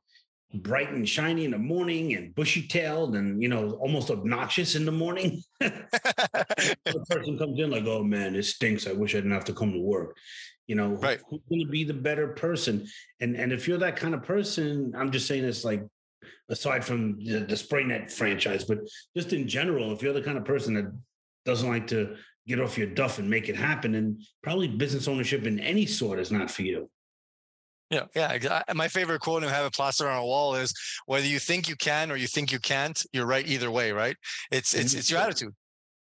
bright 0.54 0.92
and 0.92 1.08
shiny 1.08 1.46
in 1.46 1.52
the 1.52 1.58
morning 1.58 2.14
and 2.14 2.34
bushy 2.36 2.68
tailed 2.68 3.16
and 3.16 3.42
you 3.42 3.50
know 3.50 3.72
almost 3.82 4.12
obnoxious 4.12 4.76
in 4.76 4.86
the 4.86 4.92
morning. 4.92 5.42
The 6.86 7.06
person 7.10 7.38
comes 7.38 7.60
in 7.60 7.72
like 7.72 7.86
oh 7.86 8.04
man 8.04 8.36
it 8.36 8.44
stinks. 8.44 8.88
I 8.88 8.92
wish 8.92 9.14
i 9.14 9.18
didn't 9.18 9.32
have 9.32 9.46
to 9.46 9.54
come 9.54 9.72
to 9.74 9.80
work. 9.80 10.18
You 10.68 10.76
know 10.76 10.94
right. 10.96 11.20
who's 11.30 11.42
going 11.50 11.66
to 11.66 11.72
be 11.72 11.84
the 11.84 11.94
better 11.94 12.28
person? 12.30 12.88
And 13.20 13.36
and 13.36 13.52
if 13.52 13.68
you're 13.68 13.80
that 13.80 13.96
kind 13.96 14.14
of 14.14 14.24
person 14.24 14.94
i'm 14.96 15.12
just 15.12 15.28
saying 15.28 15.44
this 15.44 15.64
like 15.64 15.84
aside 16.50 16.84
from 16.86 17.18
the, 17.18 17.40
the 17.40 17.56
SprayNet 17.56 18.12
franchise 18.12 18.64
but 18.64 18.80
just 19.16 19.34
in 19.34 19.48
general 19.48 19.92
if 19.92 20.02
you're 20.02 20.14
the 20.14 20.22
kind 20.22 20.38
of 20.38 20.46
person 20.46 20.74
that 20.76 20.86
doesn't 21.46 21.70
like 21.70 21.88
to 21.88 22.16
get 22.48 22.60
off 22.60 22.78
your 22.78 22.88
duff 22.88 23.20
and 23.20 23.30
make 23.30 23.50
it 23.50 23.56
happen 23.56 23.96
and 23.96 24.22
probably 24.42 24.68
business 24.68 25.08
ownership 25.08 25.46
in 25.46 25.60
any 25.60 25.86
sort 25.86 26.20
is 26.20 26.32
not 26.32 26.52
for 26.52 26.64
you 26.64 26.90
yeah, 28.16 28.38
yeah. 28.42 28.62
My 28.74 28.88
favorite 28.88 29.22
quote 29.22 29.44
and 29.44 29.52
have 29.52 29.66
it 29.66 29.74
plastered 29.74 30.08
on 30.08 30.18
a 30.18 30.26
wall 30.26 30.56
is 30.56 30.74
whether 31.06 31.26
you 31.26 31.40
think 31.40 31.68
you 31.68 31.76
can 31.76 32.12
or 32.12 32.16
you 32.16 32.28
think 32.28 32.52
you 32.52 32.60
can't, 32.60 33.04
you're 33.14 33.26
right 33.26 33.48
either 33.48 33.72
way, 33.72 33.92
right? 33.92 34.16
It's 34.52 34.74
it's 34.74 34.94
it's 34.94 35.10
your 35.10 35.20
attitude. 35.20 35.54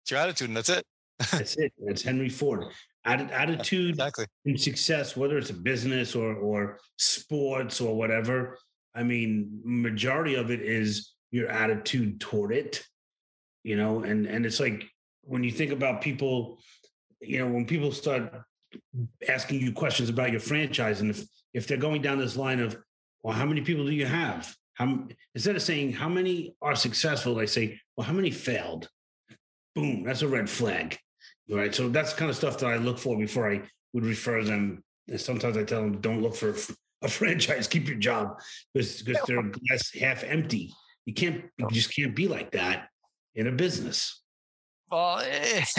It's 0.04 0.12
your 0.12 0.20
attitude, 0.20 0.50
and 0.50 0.58
that's 0.58 0.70
it. 0.70 0.86
that's 1.32 1.56
it. 1.58 1.74
It's 1.86 2.02
Henry 2.02 2.30
Ford. 2.30 2.66
attitude 3.06 3.92
exactly. 3.92 4.26
in 4.46 4.58
success, 4.58 5.16
whether 5.16 5.38
it's 5.38 5.50
a 5.50 5.56
business 5.56 6.16
or 6.16 6.36
or 6.36 6.80
sports 6.98 7.82
or 7.82 7.96
whatever. 7.96 8.58
I 8.96 9.04
mean, 9.04 9.62
majority 9.64 10.36
of 10.36 10.52
it 10.52 10.62
is 10.62 11.14
your 11.32 11.48
attitude 11.48 12.20
toward 12.20 12.52
it. 12.52 12.84
You 13.64 13.76
know, 13.76 14.04
and 14.04 14.26
and 14.26 14.46
it's 14.46 14.60
like 14.60 14.86
when 15.22 15.44
you 15.44 15.52
think 15.52 15.72
about 15.72 16.02
people, 16.02 16.60
you 17.22 17.40
know, 17.40 17.48
when 17.48 17.66
people 17.66 17.92
start 17.92 18.34
asking 19.28 19.60
you 19.62 19.72
questions 19.72 20.10
about 20.10 20.32
your 20.32 20.40
franchise, 20.40 21.02
and 21.02 21.12
if 21.12 21.24
if 21.54 21.68
they're 21.68 21.78
going 21.78 22.02
down 22.02 22.18
this 22.18 22.38
line 22.38 22.60
of, 22.60 22.78
well, 23.24 23.36
how 23.36 23.46
many 23.46 23.62
people 23.62 23.86
do 23.86 23.92
you 23.92 24.06
have? 24.06 24.54
How 24.74 25.08
instead 25.36 25.56
of 25.56 25.62
saying 25.62 25.94
how 25.94 26.10
many 26.10 26.56
are 26.62 26.76
successful, 26.76 27.36
they 27.36 27.46
say, 27.46 27.80
well, 27.96 28.08
how 28.08 28.14
many 28.14 28.32
failed? 28.32 28.90
Boom, 29.76 30.04
that's 30.04 30.22
a 30.22 30.28
red 30.28 30.50
flag. 30.50 30.98
Right. 31.50 31.74
So 31.76 31.90
that's 31.90 32.14
kind 32.14 32.30
of 32.30 32.38
stuff 32.38 32.58
that 32.60 32.68
I 32.68 32.78
look 32.78 32.98
for 32.98 33.18
before 33.18 33.52
I 33.52 33.62
would 33.94 34.06
refer 34.06 34.44
them. 34.44 34.84
And 35.08 35.20
sometimes 35.20 35.58
I 35.58 35.64
tell 35.64 35.82
them, 35.82 36.00
don't 36.00 36.22
look 36.22 36.36
for 36.36 36.56
a 37.02 37.08
franchise, 37.08 37.68
keep 37.68 37.88
your 37.88 37.98
job 37.98 38.40
because 38.74 39.02
because 39.02 39.22
they're 39.28 39.42
glass 39.42 39.92
half 40.00 40.24
empty. 40.24 40.74
You 41.06 41.14
can't 41.14 41.44
you 41.58 41.68
just 41.72 41.94
can't 41.94 42.16
be 42.16 42.28
like 42.28 42.52
that 42.52 42.88
in 43.36 43.48
a 43.48 43.52
business. 43.52 44.22
Well, 44.90 45.24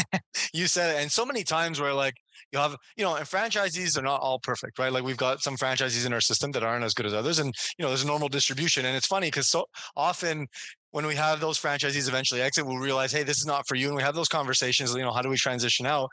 you 0.54 0.66
said 0.66 0.96
it, 0.96 1.02
and 1.02 1.12
so 1.12 1.24
many 1.24 1.44
times 1.44 1.80
where 1.80 1.94
like 1.94 2.16
you 2.50 2.59
have, 2.59 2.76
you 2.96 3.05
know, 3.05 3.14
and 3.16 3.26
franchisees 3.26 3.98
are 3.98 4.02
not 4.02 4.20
all 4.20 4.38
perfect, 4.40 4.78
right? 4.78 4.92
Like 4.92 5.05
we've 5.05 5.16
got 5.16 5.42
some 5.42 5.57
franchisees 5.57 6.07
in 6.07 6.12
our 6.12 6.20
system 6.20 6.50
that 6.52 6.62
aren't 6.62 6.85
as 6.85 6.94
good 6.94 7.07
as 7.07 7.14
others, 7.14 7.38
and 7.38 7.55
you 7.78 7.83
know, 7.83 7.88
there's 7.88 8.05
a 8.05 8.07
normal 8.07 8.28
distribution. 8.28 8.87
And 8.87 8.96
it's 8.96 9.07
funny 9.07 9.28
because 9.28 9.48
so 9.48 9.66
often 9.96 10.46
when 10.90 11.07
we 11.07 11.14
have 11.14 11.40
those 11.40 11.59
franchisees 11.59 12.09
eventually 12.09 12.42
exit, 12.42 12.66
we'll 12.66 12.76
realize, 12.76 13.12
hey, 13.12 13.22
this 13.22 13.38
is 13.38 13.46
not 13.46 13.66
for 13.66 13.74
you, 13.74 13.88
and 13.88 13.96
we 13.96 14.02
have 14.02 14.14
those 14.14 14.28
conversations. 14.28 14.94
You 14.94 15.02
know, 15.02 15.12
how 15.12 15.22
do 15.22 15.28
we 15.28 15.37
transition 15.37 15.87
out? 15.87 16.11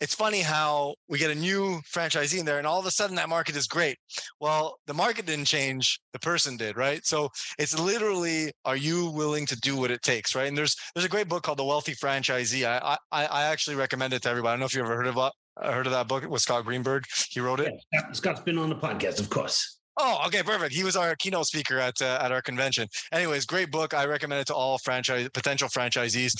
it's 0.00 0.14
funny 0.14 0.40
how 0.40 0.94
we 1.08 1.18
get 1.18 1.30
a 1.30 1.34
new 1.34 1.80
franchisee 1.94 2.40
in 2.40 2.46
there 2.46 2.58
and 2.58 2.66
all 2.66 2.80
of 2.80 2.86
a 2.86 2.90
sudden 2.90 3.14
that 3.16 3.28
market 3.28 3.54
is 3.54 3.66
great. 3.66 3.98
Well, 4.40 4.78
the 4.86 4.94
market 4.94 5.26
didn't 5.26 5.44
change, 5.44 6.00
the 6.12 6.18
person 6.18 6.56
did, 6.56 6.76
right? 6.76 7.04
So 7.04 7.28
it's 7.58 7.78
literally, 7.78 8.50
are 8.64 8.76
you 8.76 9.10
willing 9.10 9.44
to 9.46 9.56
do 9.60 9.76
what 9.76 9.90
it 9.90 10.02
takes, 10.02 10.34
right? 10.34 10.48
And 10.48 10.56
there's 10.56 10.74
there's 10.94 11.04
a 11.04 11.10
great 11.10 11.28
book 11.28 11.42
called 11.42 11.58
The 11.58 11.64
Wealthy 11.64 11.94
Franchisee. 11.94 12.66
I 12.66 12.96
I, 13.12 13.26
I 13.26 13.42
actually 13.44 13.76
recommend 13.76 14.14
it 14.14 14.22
to 14.22 14.30
everybody. 14.30 14.50
I 14.50 14.52
don't 14.54 14.60
know 14.60 14.66
if 14.66 14.74
you 14.74 14.82
ever 14.82 14.96
heard 14.96 15.06
of 15.06 15.18
uh, 15.60 15.72
heard 15.72 15.86
of 15.86 15.92
that 15.92 16.08
book 16.08 16.28
with 16.28 16.42
Scott 16.42 16.64
Greenberg. 16.64 17.04
He 17.28 17.40
wrote 17.40 17.60
it. 17.60 17.72
Yeah, 17.92 18.12
Scott's 18.12 18.40
been 18.40 18.58
on 18.58 18.68
the 18.68 18.76
podcast, 18.76 19.20
of 19.20 19.30
course. 19.30 19.78
Oh, 19.96 20.22
okay, 20.26 20.42
perfect. 20.42 20.72
He 20.72 20.84
was 20.84 20.96
our 20.96 21.14
keynote 21.16 21.46
speaker 21.46 21.78
at 21.78 22.00
uh, 22.00 22.18
at 22.22 22.32
our 22.32 22.40
convention. 22.40 22.88
Anyways, 23.12 23.44
great 23.44 23.70
book. 23.70 23.92
I 23.92 24.06
recommend 24.06 24.40
it 24.40 24.46
to 24.46 24.54
all 24.54 24.78
franchise 24.78 25.28
potential 25.34 25.68
franchisees. 25.68 26.34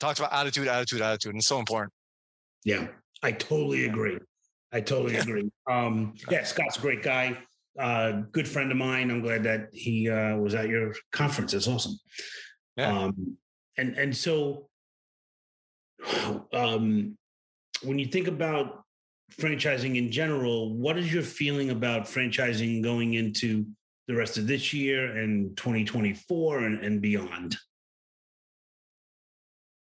Talks 0.00 0.18
about 0.18 0.32
attitude, 0.32 0.68
attitude, 0.68 1.00
attitude, 1.00 1.30
and 1.30 1.38
it's 1.38 1.46
so 1.46 1.58
important. 1.58 1.92
Yeah, 2.64 2.88
I 3.22 3.32
totally 3.32 3.86
agree. 3.86 4.18
I 4.72 4.80
totally 4.80 5.14
yeah. 5.14 5.22
agree. 5.22 5.50
Um, 5.70 6.14
yeah, 6.30 6.44
Scott's 6.44 6.76
a 6.76 6.80
great 6.80 7.02
guy. 7.02 7.38
Uh, 7.78 8.22
good 8.32 8.48
friend 8.48 8.70
of 8.70 8.76
mine. 8.76 9.10
I'm 9.10 9.22
glad 9.22 9.44
that 9.44 9.68
he 9.72 10.10
uh, 10.10 10.36
was 10.36 10.54
at 10.54 10.68
your 10.68 10.94
conference. 11.12 11.54
It's 11.54 11.68
awesome. 11.68 11.98
Yeah. 12.76 13.04
Um, 13.04 13.36
and 13.78 13.96
and 13.96 14.16
so 14.16 14.68
um, 16.52 17.16
when 17.82 17.98
you 17.98 18.06
think 18.06 18.28
about 18.28 18.84
franchising 19.32 19.96
in 19.96 20.10
general, 20.10 20.74
what 20.74 20.98
is 20.98 21.12
your 21.12 21.22
feeling 21.22 21.70
about 21.70 22.04
franchising 22.04 22.82
going 22.82 23.14
into 23.14 23.66
the 24.08 24.14
rest 24.14 24.38
of 24.38 24.46
this 24.46 24.72
year 24.72 25.16
and 25.16 25.56
2024 25.56 26.58
and, 26.58 26.84
and 26.84 27.00
beyond? 27.00 27.56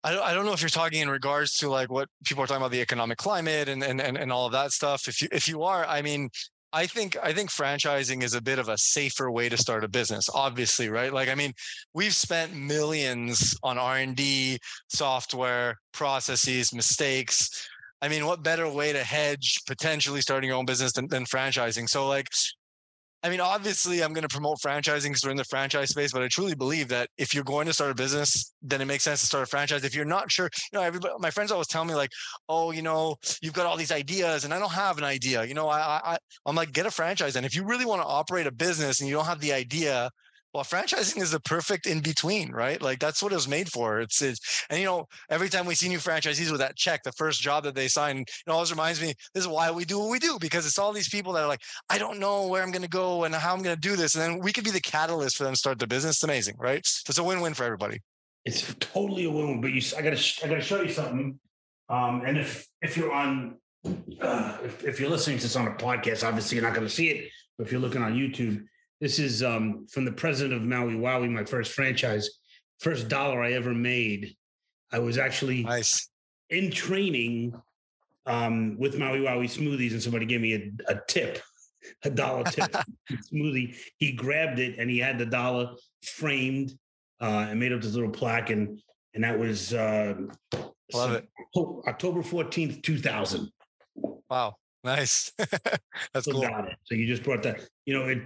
I 0.02 0.12
don't, 0.12 0.22
I 0.22 0.34
don't 0.34 0.46
know 0.46 0.52
if 0.52 0.62
you're 0.62 0.70
talking 0.70 1.00
in 1.00 1.10
regards 1.10 1.56
to 1.58 1.68
like 1.68 1.90
what 1.90 2.08
people 2.24 2.42
are 2.42 2.46
talking 2.46 2.62
about 2.62 2.70
the 2.70 2.80
economic 2.80 3.18
climate 3.18 3.68
and, 3.68 3.82
and 3.82 4.00
and 4.00 4.16
and 4.16 4.32
all 4.32 4.46
of 4.46 4.52
that 4.52 4.72
stuff. 4.72 5.08
If 5.08 5.20
you 5.20 5.28
if 5.30 5.46
you 5.46 5.62
are, 5.62 5.84
I 5.84 6.00
mean, 6.00 6.30
I 6.72 6.86
think 6.86 7.18
I 7.22 7.34
think 7.34 7.50
franchising 7.50 8.22
is 8.22 8.32
a 8.32 8.40
bit 8.40 8.58
of 8.58 8.70
a 8.70 8.78
safer 8.78 9.30
way 9.30 9.50
to 9.50 9.58
start 9.58 9.84
a 9.84 9.88
business. 9.88 10.30
Obviously, 10.32 10.88
right? 10.88 11.12
Like 11.12 11.28
I 11.28 11.34
mean, 11.34 11.52
we've 11.92 12.14
spent 12.14 12.54
millions 12.54 13.54
on 13.62 13.76
R 13.76 13.98
and 13.98 14.16
D, 14.16 14.58
software, 14.88 15.76
processes, 15.92 16.72
mistakes. 16.72 17.68
I 18.02 18.08
mean, 18.08 18.26
what 18.26 18.42
better 18.42 18.68
way 18.68 18.92
to 18.92 19.04
hedge 19.04 19.60
potentially 19.66 20.20
starting 20.20 20.48
your 20.48 20.56
own 20.56 20.64
business 20.64 20.92
than, 20.92 21.06
than 21.08 21.24
franchising? 21.24 21.88
So 21.88 22.08
like 22.08 22.28
I 23.22 23.28
mean, 23.28 23.40
obviously, 23.40 24.02
I'm 24.02 24.14
going 24.14 24.26
to 24.26 24.28
promote 24.28 24.60
franchising 24.60 25.08
because 25.08 25.24
we're 25.24 25.30
in 25.30 25.36
the 25.36 25.44
franchise 25.44 25.90
space, 25.90 26.10
but 26.10 26.22
I 26.22 26.28
truly 26.28 26.54
believe 26.54 26.88
that 26.88 27.10
if 27.18 27.34
you're 27.34 27.44
going 27.44 27.66
to 27.66 27.72
start 27.72 27.90
a 27.90 27.94
business, 27.94 28.54
then 28.62 28.80
it 28.80 28.86
makes 28.86 29.04
sense 29.04 29.20
to 29.20 29.26
start 29.26 29.44
a 29.44 29.46
franchise. 29.46 29.84
If 29.84 29.94
you're 29.94 30.06
not 30.06 30.32
sure, 30.32 30.48
you 30.72 30.78
know, 30.78 30.82
everybody, 30.82 31.12
my 31.18 31.30
friends 31.30 31.52
always 31.52 31.66
tell 31.66 31.84
me 31.84 31.94
like, 31.94 32.10
"Oh, 32.48 32.70
you 32.70 32.80
know, 32.80 33.16
you've 33.42 33.52
got 33.52 33.66
all 33.66 33.76
these 33.76 33.92
ideas, 33.92 34.44
and 34.44 34.54
I 34.54 34.58
don't 34.58 34.72
have 34.72 34.96
an 34.96 35.04
idea." 35.04 35.44
You 35.44 35.52
know, 35.52 35.68
I, 35.68 36.00
I, 36.02 36.18
I'm 36.46 36.56
like, 36.56 36.72
get 36.72 36.86
a 36.86 36.90
franchise, 36.90 37.36
and 37.36 37.44
if 37.44 37.54
you 37.54 37.62
really 37.64 37.84
want 37.84 38.00
to 38.00 38.08
operate 38.08 38.46
a 38.46 38.52
business 38.52 39.00
and 39.00 39.08
you 39.08 39.14
don't 39.14 39.26
have 39.26 39.40
the 39.40 39.52
idea, 39.52 40.10
well 40.52 40.64
franchising 40.64 41.20
is 41.20 41.30
the 41.30 41.40
perfect 41.40 41.86
in 41.86 42.00
between 42.00 42.50
right? 42.50 42.80
Like 42.80 42.98
that's 42.98 43.22
what 43.22 43.32
it 43.32 43.36
was 43.36 43.48
made 43.48 43.70
for. 43.70 44.00
It's, 44.00 44.20
it's 44.22 44.64
and 44.70 44.78
you 44.78 44.86
know 44.86 45.06
every 45.28 45.48
time 45.48 45.66
we 45.66 45.74
see 45.74 45.88
new 45.88 45.98
franchisees 45.98 46.50
with 46.50 46.60
that 46.60 46.76
check 46.76 47.02
the 47.02 47.12
first 47.12 47.40
job 47.40 47.64
that 47.64 47.74
they 47.74 47.88
sign 47.88 48.18
it 48.18 48.50
always 48.50 48.70
reminds 48.70 49.00
me 49.00 49.14
this 49.34 49.44
is 49.44 49.48
why 49.48 49.70
we 49.70 49.84
do 49.84 49.98
what 49.98 50.10
we 50.10 50.18
do 50.18 50.38
because 50.40 50.66
it's 50.66 50.78
all 50.78 50.92
these 50.92 51.08
people 51.08 51.32
that 51.32 51.42
are 51.42 51.48
like 51.48 51.62
i 51.88 51.98
don't 51.98 52.18
know 52.18 52.46
where 52.46 52.62
i'm 52.62 52.70
going 52.70 52.82
to 52.82 52.88
go 52.88 53.24
and 53.24 53.34
how 53.34 53.52
i'm 53.52 53.62
going 53.62 53.74
to 53.74 53.80
do 53.80 53.96
this 53.96 54.14
and 54.14 54.22
then 54.22 54.40
we 54.40 54.52
could 54.52 54.64
be 54.64 54.70
the 54.70 54.80
catalyst 54.80 55.36
for 55.36 55.44
them 55.44 55.52
to 55.52 55.58
start 55.58 55.78
the 55.78 55.86
business. 55.86 56.16
It's 56.16 56.22
amazing 56.24 56.56
right? 56.58 56.84
So 56.86 57.10
it's 57.10 57.18
a 57.18 57.24
win-win 57.24 57.54
for 57.54 57.64
everybody. 57.64 58.00
It's 58.44 58.74
totally 58.80 59.24
a 59.24 59.30
win 59.30 59.60
but 59.60 59.72
you 59.72 59.82
i 59.96 60.02
gotta 60.02 60.22
i 60.44 60.48
gotta 60.48 60.60
show 60.60 60.82
you 60.82 60.90
something. 60.90 61.38
Um 61.88 62.22
and 62.24 62.38
if 62.38 62.66
if 62.82 62.96
you're 62.96 63.12
on 63.12 63.56
uh, 64.20 64.58
if, 64.62 64.84
if 64.84 65.00
you're 65.00 65.08
listening 65.08 65.38
to 65.38 65.44
this 65.44 65.56
on 65.56 65.66
a 65.66 65.72
podcast 65.72 66.26
obviously 66.26 66.56
you're 66.56 66.66
not 66.66 66.74
going 66.74 66.86
to 66.86 66.92
see 66.92 67.08
it 67.08 67.30
but 67.56 67.66
if 67.66 67.72
you're 67.72 67.80
looking 67.80 68.02
on 68.02 68.12
youtube 68.12 68.62
this 69.00 69.18
is 69.18 69.42
um, 69.42 69.86
from 69.90 70.04
the 70.04 70.12
president 70.12 70.54
of 70.54 70.62
Maui 70.62 70.94
Wowie, 70.94 71.30
my 71.30 71.44
first 71.44 71.72
franchise. 71.72 72.28
First 72.80 73.08
dollar 73.08 73.42
I 73.42 73.52
ever 73.52 73.74
made. 73.74 74.36
I 74.92 74.98
was 74.98 75.18
actually 75.18 75.64
nice. 75.64 76.08
in 76.50 76.70
training 76.70 77.54
um, 78.26 78.78
with 78.78 78.98
Maui 78.98 79.20
Wowie 79.20 79.44
smoothies, 79.44 79.92
and 79.92 80.02
somebody 80.02 80.26
gave 80.26 80.40
me 80.40 80.54
a, 80.54 80.92
a 80.92 81.00
tip, 81.08 81.40
a 82.04 82.10
dollar 82.10 82.44
tip 82.44 82.70
smoothie. 83.32 83.76
He 83.96 84.12
grabbed 84.12 84.58
it 84.58 84.78
and 84.78 84.90
he 84.90 84.98
had 84.98 85.18
the 85.18 85.26
dollar 85.26 85.74
framed 86.04 86.72
uh, 87.20 87.46
and 87.48 87.58
made 87.58 87.72
up 87.72 87.80
this 87.80 87.94
little 87.94 88.10
plaque, 88.10 88.50
and 88.50 88.80
and 89.14 89.24
that 89.24 89.38
was 89.38 89.72
uh, 89.72 90.14
love 90.92 91.12
it. 91.12 91.28
October 91.56 92.22
fourteenth, 92.22 92.82
two 92.82 92.98
thousand. 92.98 93.50
Wow. 94.28 94.56
Nice. 94.82 95.32
that's 95.38 96.26
cool. 96.26 96.42
Got 96.42 96.68
it. 96.68 96.76
So 96.84 96.94
you 96.94 97.06
just 97.06 97.22
brought 97.22 97.42
that. 97.42 97.60
You 97.84 97.94
know, 97.94 98.06
it 98.06 98.22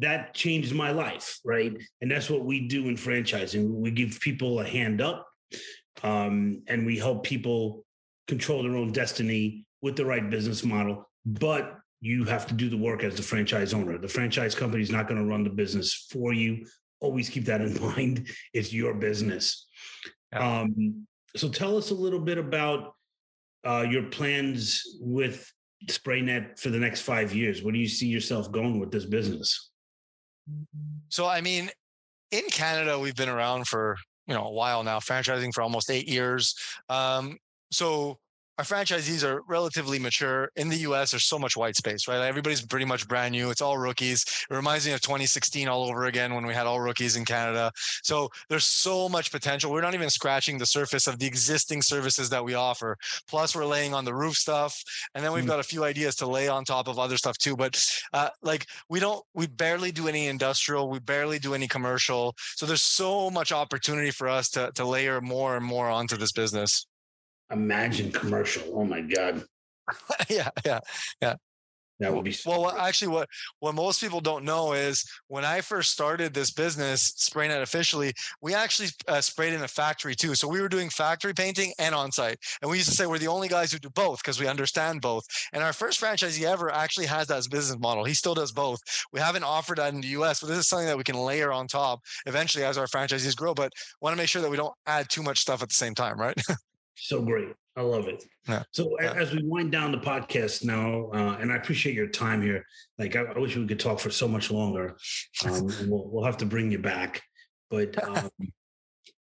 that 0.00 0.34
changed 0.34 0.74
my 0.74 0.90
life, 0.90 1.38
right? 1.44 1.74
And 2.00 2.10
that's 2.10 2.28
what 2.28 2.44
we 2.44 2.68
do 2.68 2.88
in 2.88 2.96
franchising. 2.96 3.68
We 3.68 3.90
give 3.90 4.20
people 4.20 4.60
a 4.60 4.66
hand 4.66 5.00
up, 5.00 5.26
um, 6.02 6.62
and 6.66 6.84
we 6.84 6.98
help 6.98 7.24
people 7.24 7.84
control 8.28 8.62
their 8.62 8.76
own 8.76 8.92
destiny 8.92 9.64
with 9.80 9.96
the 9.96 10.04
right 10.04 10.28
business 10.28 10.64
model. 10.64 11.08
But 11.24 11.78
you 12.00 12.24
have 12.24 12.46
to 12.48 12.54
do 12.54 12.68
the 12.68 12.76
work 12.76 13.02
as 13.02 13.16
the 13.16 13.22
franchise 13.22 13.72
owner. 13.72 13.98
The 13.98 14.08
franchise 14.08 14.54
company 14.54 14.82
is 14.82 14.90
not 14.90 15.08
going 15.08 15.20
to 15.20 15.26
run 15.26 15.44
the 15.44 15.50
business 15.50 16.06
for 16.10 16.32
you. 16.32 16.66
Always 17.00 17.28
keep 17.28 17.46
that 17.46 17.60
in 17.62 17.80
mind. 17.80 18.28
It's 18.52 18.72
your 18.72 18.94
business. 18.94 19.66
Yeah. 20.32 20.60
Um, 20.60 21.06
so 21.36 21.48
tell 21.48 21.76
us 21.76 21.90
a 21.90 21.94
little 21.94 22.20
bit 22.20 22.38
about 22.38 22.94
uh, 23.64 23.86
your 23.88 24.04
plans 24.04 24.82
with 25.00 25.50
SprayNet 25.86 26.58
for 26.58 26.70
the 26.70 26.78
next 26.78 27.02
five 27.02 27.34
years. 27.34 27.62
Where 27.62 27.72
do 27.72 27.78
you 27.78 27.88
see 27.88 28.06
yourself 28.06 28.50
going 28.50 28.80
with 28.80 28.90
this 28.90 29.04
business? 29.04 29.70
So, 31.08 31.26
I 31.26 31.40
mean, 31.40 31.70
in 32.30 32.44
Canada, 32.50 32.98
we've 32.98 33.14
been 33.16 33.28
around 33.28 33.66
for 33.66 33.96
you 34.26 34.34
know 34.34 34.44
a 34.44 34.52
while 34.52 34.82
now, 34.82 34.98
franchising 34.98 35.52
for 35.54 35.62
almost 35.62 35.90
eight 35.90 36.08
years. 36.08 36.54
Um, 36.88 37.36
so 37.70 38.18
our 38.58 38.64
franchisees 38.64 39.22
are 39.22 39.42
relatively 39.48 39.98
mature. 39.98 40.50
In 40.56 40.68
the 40.68 40.76
US, 40.88 41.10
there's 41.10 41.24
so 41.24 41.38
much 41.38 41.56
white 41.56 41.76
space, 41.76 42.08
right? 42.08 42.26
Everybody's 42.26 42.64
pretty 42.64 42.86
much 42.86 43.06
brand 43.06 43.32
new. 43.32 43.50
It's 43.50 43.60
all 43.60 43.76
rookies. 43.76 44.24
It 44.50 44.54
reminds 44.54 44.86
me 44.86 44.92
of 44.92 45.02
2016 45.02 45.68
all 45.68 45.84
over 45.84 46.06
again 46.06 46.34
when 46.34 46.46
we 46.46 46.54
had 46.54 46.66
all 46.66 46.80
rookies 46.80 47.16
in 47.16 47.24
Canada. 47.24 47.70
So 48.02 48.30
there's 48.48 48.64
so 48.64 49.08
much 49.08 49.30
potential. 49.30 49.70
We're 49.70 49.82
not 49.82 49.94
even 49.94 50.08
scratching 50.08 50.56
the 50.56 50.66
surface 50.66 51.06
of 51.06 51.18
the 51.18 51.26
existing 51.26 51.82
services 51.82 52.30
that 52.30 52.42
we 52.42 52.54
offer. 52.54 52.96
Plus, 53.28 53.54
we're 53.54 53.66
laying 53.66 53.92
on 53.92 54.04
the 54.04 54.14
roof 54.14 54.36
stuff. 54.36 54.82
And 55.14 55.22
then 55.22 55.32
we've 55.32 55.42
mm-hmm. 55.42 55.50
got 55.50 55.60
a 55.60 55.64
few 55.64 55.84
ideas 55.84 56.16
to 56.16 56.26
lay 56.26 56.48
on 56.48 56.64
top 56.64 56.88
of 56.88 56.98
other 56.98 57.18
stuff 57.18 57.36
too. 57.36 57.56
But 57.56 57.84
uh, 58.14 58.30
like 58.42 58.66
we 58.88 59.00
don't, 59.00 59.22
we 59.34 59.46
barely 59.48 59.92
do 59.92 60.08
any 60.08 60.28
industrial, 60.28 60.88
we 60.88 60.98
barely 60.98 61.38
do 61.38 61.52
any 61.52 61.68
commercial. 61.68 62.34
So 62.38 62.64
there's 62.64 62.82
so 62.82 63.30
much 63.30 63.52
opportunity 63.52 64.10
for 64.10 64.28
us 64.28 64.48
to, 64.50 64.72
to 64.76 64.84
layer 64.84 65.20
more 65.20 65.56
and 65.56 65.64
more 65.64 65.90
onto 65.90 66.16
this 66.16 66.32
business 66.32 66.86
imagine 67.50 68.10
commercial. 68.12 68.62
Oh 68.72 68.84
my 68.84 69.00
God. 69.00 69.44
yeah, 70.28 70.50
yeah, 70.64 70.80
yeah. 71.20 71.34
That 71.98 72.14
would 72.14 72.24
be 72.24 72.32
so 72.32 72.50
well. 72.50 72.76
Actually, 72.76 73.08
what 73.08 73.28
what 73.60 73.74
most 73.74 74.00
people 74.00 74.20
don't 74.20 74.44
know 74.44 74.74
is 74.74 75.02
when 75.28 75.44
I 75.44 75.62
first 75.62 75.92
started 75.92 76.34
this 76.34 76.50
business, 76.50 77.14
spraying 77.16 77.50
it 77.50 77.62
officially, 77.62 78.12
we 78.42 78.54
actually 78.54 78.88
uh, 79.08 79.22
sprayed 79.22 79.54
in 79.54 79.62
a 79.62 79.68
factory 79.68 80.14
too. 80.14 80.34
So 80.34 80.46
we 80.46 80.60
were 80.60 80.68
doing 80.68 80.90
factory 80.90 81.32
painting 81.32 81.72
and 81.78 81.94
on 81.94 82.12
site, 82.12 82.36
and 82.60 82.70
we 82.70 82.76
used 82.76 82.90
to 82.90 82.94
say 82.94 83.06
we're 83.06 83.18
the 83.18 83.28
only 83.28 83.48
guys 83.48 83.72
who 83.72 83.78
do 83.78 83.88
both 83.90 84.18
because 84.22 84.38
we 84.38 84.46
understand 84.46 85.00
both. 85.00 85.24
And 85.54 85.62
our 85.62 85.72
first 85.72 86.00
franchisee 86.00 86.44
ever 86.44 86.70
actually 86.70 87.06
has 87.06 87.28
that 87.28 87.38
as 87.38 87.48
business 87.48 87.78
model. 87.78 88.04
He 88.04 88.14
still 88.14 88.34
does 88.34 88.52
both. 88.52 88.80
We 89.12 89.20
haven't 89.20 89.44
offered 89.44 89.78
that 89.78 89.94
in 89.94 90.02
the 90.02 90.08
U.S., 90.08 90.40
but 90.40 90.48
this 90.48 90.58
is 90.58 90.68
something 90.68 90.88
that 90.88 90.98
we 90.98 91.04
can 91.04 91.16
layer 91.16 91.50
on 91.50 91.66
top 91.66 92.00
eventually 92.26 92.64
as 92.64 92.76
our 92.76 92.86
franchisees 92.86 93.34
grow. 93.34 93.54
But 93.54 93.72
want 94.02 94.12
to 94.12 94.18
make 94.18 94.28
sure 94.28 94.42
that 94.42 94.50
we 94.50 94.58
don't 94.58 94.74
add 94.86 95.08
too 95.08 95.22
much 95.22 95.38
stuff 95.38 95.62
at 95.62 95.68
the 95.68 95.74
same 95.74 95.94
time, 95.94 96.20
right? 96.20 96.38
So 96.96 97.22
great. 97.22 97.48
I 97.76 97.82
love 97.82 98.08
it. 98.08 98.24
Yeah. 98.48 98.62
So 98.72 98.96
yeah. 99.00 99.12
as 99.12 99.32
we 99.32 99.42
wind 99.44 99.70
down 99.70 99.92
the 99.92 99.98
podcast 99.98 100.64
now, 100.64 101.10
uh, 101.12 101.36
and 101.40 101.52
I 101.52 101.56
appreciate 101.56 101.94
your 101.94 102.06
time 102.08 102.40
here. 102.40 102.64
Like 102.98 103.14
I, 103.16 103.24
I, 103.24 103.38
wish 103.38 103.54
we 103.54 103.66
could 103.66 103.78
talk 103.78 104.00
for 104.00 104.10
so 104.10 104.26
much 104.26 104.50
longer. 104.50 104.96
Um, 105.44 105.66
we'll, 105.86 106.08
we'll 106.08 106.24
have 106.24 106.38
to 106.38 106.46
bring 106.46 106.70
you 106.70 106.78
back. 106.78 107.22
But 107.70 108.02
um, 108.08 108.30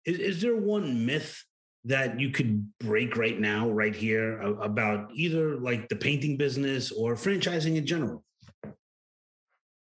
is, 0.05 0.19
is 0.19 0.43
there 0.43 0.57
one 0.57 1.07
myth 1.07 1.43
that 1.85 2.21
you 2.21 2.31
could 2.31 2.71
break 2.79 3.17
right 3.17 3.41
now, 3.41 3.71
right 3.71 3.95
here, 3.95 4.41
about 4.41 5.11
either 5.15 5.57
like 5.57 5.89
the 5.89 5.97
painting 5.97 6.37
business 6.37 6.93
or 6.93 7.15
franchising 7.15 7.77
in 7.77 7.87
general? 7.87 8.23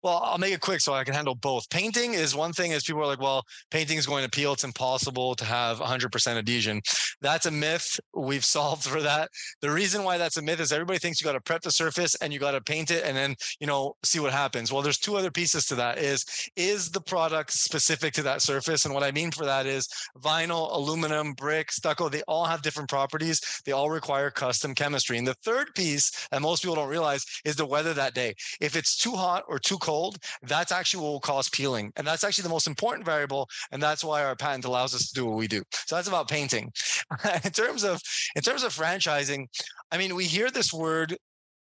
Well, 0.03 0.23
I'll 0.25 0.39
make 0.39 0.55
it 0.55 0.61
quick 0.61 0.81
so 0.81 0.95
I 0.95 1.05
can 1.05 1.13
handle 1.13 1.35
both. 1.35 1.69
Painting 1.69 2.15
is 2.15 2.35
one 2.35 2.53
thing 2.53 2.71
is 2.71 2.85
people 2.85 3.03
are 3.03 3.07
like, 3.07 3.21
well, 3.21 3.45
painting 3.71 3.99
is 3.99 4.07
going 4.07 4.25
to 4.25 4.31
peel. 4.31 4.55
It's 4.55 4.65
impossible 4.65 5.35
to 5.35 5.45
have 5.45 5.79
100% 5.79 6.37
adhesion. 6.39 6.81
That's 7.21 7.45
a 7.45 7.51
myth. 7.51 8.01
We've 8.15 8.45
solved 8.57 8.85
for 8.85 9.03
that. 9.03 9.31
The 9.61 9.71
reason 9.71 10.03
why 10.03 10.17
that's 10.17 10.39
a 10.39 10.43
myth 10.43 10.61
is 10.61 10.73
everybody 10.73 10.99
thinks 10.99 11.21
you 11.21 11.27
got 11.27 11.33
to 11.33 11.41
prep 11.41 11.61
the 11.61 11.71
surface 11.71 12.15
and 12.17 12.33
you 12.33 12.39
got 12.39 12.53
to 12.53 12.63
paint 12.63 12.91
it 12.91 13.05
and 13.05 13.15
then, 13.15 13.35
you 13.61 13.67
know, 13.67 13.95
see 14.03 14.21
what 14.21 14.33
happens. 14.33 14.73
Well, 14.73 14.81
there's 14.81 14.99
two 14.99 15.17
other 15.17 15.31
pieces 15.31 15.67
to 15.67 15.75
that 15.75 15.99
is, 15.99 16.25
is 16.57 16.91
the 16.91 17.01
product 17.01 17.53
specific 17.53 18.15
to 18.15 18.23
that 18.23 18.41
surface? 18.41 18.87
And 18.87 18.95
what 18.95 19.03
I 19.03 19.13
mean 19.13 19.31
for 19.31 19.45
that 19.45 19.67
is 19.67 19.87
vinyl, 20.23 20.75
aluminum, 20.75 21.35
brick, 21.35 21.71
stucco, 21.71 22.09
they 22.09 22.23
all 22.23 22.47
have 22.47 22.63
different 22.63 22.89
properties. 22.89 23.41
They 23.67 23.73
all 23.73 23.91
require 23.91 24.31
custom 24.31 24.75
chemistry. 24.75 25.19
And 25.19 25.27
the 25.27 25.37
third 25.45 25.75
piece 25.75 26.27
that 26.31 26.41
most 26.41 26.63
people 26.63 26.77
don't 26.77 26.89
realize 26.89 27.23
is 27.45 27.57
the 27.57 27.67
weather 27.67 27.93
that 27.93 28.15
day. 28.15 28.35
If 28.63 28.77
it's 28.77 28.97
too 28.97 29.13
hot 29.13 29.45
or 29.47 29.59
too 29.59 29.77
cold, 29.77 29.90
cold, 29.91 30.19
that's 30.43 30.71
actually 30.71 31.03
what 31.03 31.11
will 31.11 31.21
cause 31.21 31.49
peeling. 31.49 31.93
And 31.97 32.07
that's 32.07 32.23
actually 32.23 32.45
the 32.45 32.57
most 32.57 32.69
important 32.69 33.05
variable. 33.05 33.49
And 33.73 33.83
that's 33.83 34.05
why 34.05 34.25
our 34.25 34.37
patent 34.37 34.65
allows 34.65 34.95
us 34.95 35.09
to 35.09 35.15
do 35.15 35.27
what 35.27 35.37
we 35.37 35.49
do. 35.49 35.63
So 35.87 35.97
that's 35.97 36.07
about 36.07 36.29
painting. 36.29 36.73
in 37.45 37.51
terms 37.51 37.83
of 37.83 38.01
in 38.37 38.43
terms 38.43 38.63
of 38.63 38.73
franchising, 38.73 39.47
I 39.91 39.99
mean, 39.99 40.15
we 40.15 40.25
hear 40.25 40.49
this 40.51 40.73
word, 40.73 41.17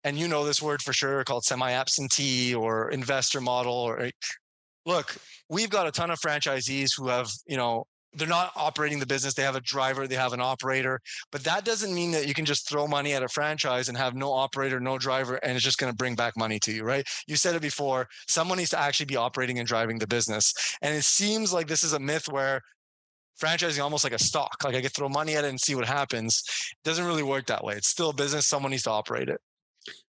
and 0.03 0.19
you 0.19 0.27
know 0.27 0.45
this 0.45 0.61
word 0.61 0.83
for 0.83 0.93
sure, 0.93 1.23
called 1.23 1.45
semi-absentee 1.45 2.53
or 2.55 2.91
investor 2.91 3.41
model. 3.41 3.75
Or 3.75 4.01
eh, 4.01 4.11
look, 4.87 5.17
we've 5.49 5.71
got 5.71 5.87
a 5.87 5.93
ton 5.93 6.11
of 6.11 6.19
franchisees 6.19 6.91
who 6.97 7.07
have, 7.09 7.31
you 7.47 7.57
know, 7.57 7.85
they're 8.17 8.27
not 8.27 8.53
operating 8.57 8.99
the 8.99 9.07
business. 9.07 9.35
They 9.35 9.43
have 9.43 9.57
a 9.57 9.61
driver, 9.61 10.07
they 10.07 10.17
have 10.17 10.33
an 10.33 10.41
operator, 10.41 11.01
but 11.31 11.45
that 11.45 11.65
doesn't 11.65 11.95
mean 11.95 12.11
that 12.13 12.27
you 12.27 12.35
can 12.35 12.45
just 12.45 12.69
throw 12.69 12.87
money 12.87 13.13
at 13.13 13.23
a 13.23 13.29
franchise 13.29 13.89
and 13.89 13.97
have 13.97 14.15
no 14.15 14.33
operator, 14.33 14.81
no 14.81 14.99
driver, 14.99 15.37
and 15.37 15.55
it's 15.55 15.65
just 15.65 15.79
going 15.79 15.93
to 15.93 15.97
bring 15.97 16.15
back 16.15 16.37
money 16.37 16.59
to 16.61 16.73
you, 16.73 16.83
right? 16.83 17.07
You 17.27 17.37
said 17.37 17.55
it 17.55 17.63
before. 17.63 18.09
Someone 18.27 18.59
needs 18.59 18.71
to 18.71 18.81
actually 18.81 19.07
be 19.07 19.17
operating 19.17 19.59
and 19.59 19.69
driving 19.69 19.99
the 19.99 20.07
business. 20.07 20.55
And 20.83 20.95
it 20.95 21.05
seems 21.05 21.53
like 21.53 21.67
this 21.67 21.85
is 21.85 21.93
a 21.93 21.99
myth 21.99 22.29
where 22.29 22.63
franchising 23.41 23.83
almost 23.83 24.05
like 24.05 24.15
a 24.15 24.19
stock. 24.19 24.57
Like 24.65 24.75
I 24.75 24.81
could 24.81 24.95
throw 24.95 25.09
money 25.09 25.37
at 25.37 25.45
it 25.45 25.49
and 25.49 25.61
see 25.61 25.75
what 25.75 25.87
happens. 25.87 26.43
It 26.73 26.89
doesn't 26.89 27.05
really 27.05 27.23
work 27.23 27.47
that 27.47 27.63
way. 27.63 27.75
It's 27.75 27.89
still 27.89 28.11
a 28.11 28.15
business. 28.15 28.47
Someone 28.47 28.71
needs 28.71 28.85
to 28.85 28.91
operate 28.91 29.29
it. 29.29 29.41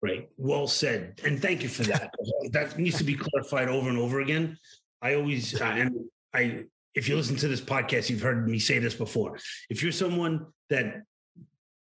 Right. 0.01 0.29
Well 0.38 0.67
said. 0.67 1.19
And 1.25 1.41
thank 1.41 1.62
you 1.62 1.69
for 1.69 1.83
that. 1.83 2.12
that 2.51 2.79
needs 2.79 2.97
to 2.99 3.03
be 3.03 3.15
clarified 3.15 3.67
over 3.67 3.89
and 3.89 3.97
over 3.97 4.21
again. 4.21 4.57
I 5.01 5.15
always, 5.15 5.59
uh, 5.59 5.65
and 5.65 5.95
I 6.33 6.63
if 6.95 7.08
you 7.08 7.15
listen 7.15 7.36
to 7.38 7.47
this 7.47 7.62
podcast, 7.62 8.10
you've 8.10 8.21
heard 8.21 8.47
me 8.47 8.60
say 8.60 8.80
this 8.80 8.93
before. 8.93 9.38
If 9.69 9.84
you're 9.84 9.91
someone 9.91 10.47
that 10.69 11.04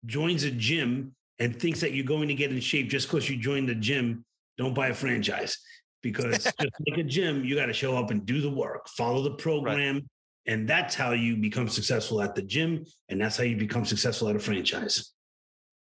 joins 0.06 0.44
a 0.44 0.52
gym 0.52 1.16
and 1.40 1.60
thinks 1.60 1.80
that 1.82 1.94
you're 1.94 2.06
going 2.06 2.28
to 2.28 2.34
get 2.34 2.52
in 2.52 2.60
shape 2.60 2.90
just 2.90 3.08
because 3.08 3.30
you 3.30 3.38
joined 3.38 3.70
the 3.70 3.76
gym, 3.76 4.26
don't 4.58 4.74
buy 4.74 4.88
a 4.88 4.94
franchise 4.94 5.58
because 6.02 6.44
just 6.44 6.60
like 6.62 6.98
a 6.98 7.04
gym, 7.04 7.44
you 7.44 7.56
got 7.56 7.68
to 7.68 7.74
show 7.74 7.98
up 7.98 8.12
and 8.12 8.26
do 8.26 8.42
the 8.42 8.50
work, 8.50 8.88
follow 8.90 9.22
the 9.22 9.32
program. 9.32 9.96
Right. 9.96 10.04
And 10.48 10.68
that's 10.68 10.96
how 10.96 11.12
you 11.12 11.36
become 11.36 11.68
successful 11.68 12.22
at 12.22 12.34
the 12.34 12.42
gym. 12.42 12.86
And 13.10 13.20
that's 13.20 13.36
how 13.36 13.44
you 13.44 13.58
become 13.58 13.84
successful 13.84 14.30
at 14.30 14.36
a 14.36 14.40
franchise. 14.40 15.12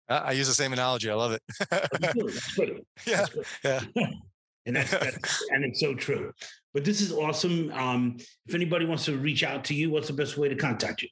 I 0.09 0.33
use 0.33 0.47
the 0.47 0.55
same 0.55 0.73
analogy. 0.73 1.11
I 1.11 1.15
love 1.15 1.33
it. 1.33 1.43
Oh, 1.61 1.79
that's 2.01 2.55
good. 2.57 2.83
Yeah. 3.07 3.25
That's 3.63 3.87
yeah. 3.95 4.07
and 4.67 4.77
that's, 4.77 4.91
that's 4.91 5.45
and 5.51 5.65
it's 5.65 5.81
so 5.81 5.95
true. 5.95 6.33
But 6.77 6.85
this 6.85 7.01
is 7.01 7.11
awesome. 7.11 7.73
Um, 7.73 8.19
if 8.47 8.55
anybody 8.55 8.85
wants 8.85 9.07
to 9.07 9.17
reach 9.17 9.43
out 9.43 9.65
to 9.65 9.75
you, 9.75 9.89
what's 9.89 10.09
the 10.09 10.13
best 10.13 10.37
way 10.37 10.51
to 10.51 10.55
contact 10.55 11.01
you? 11.01 11.09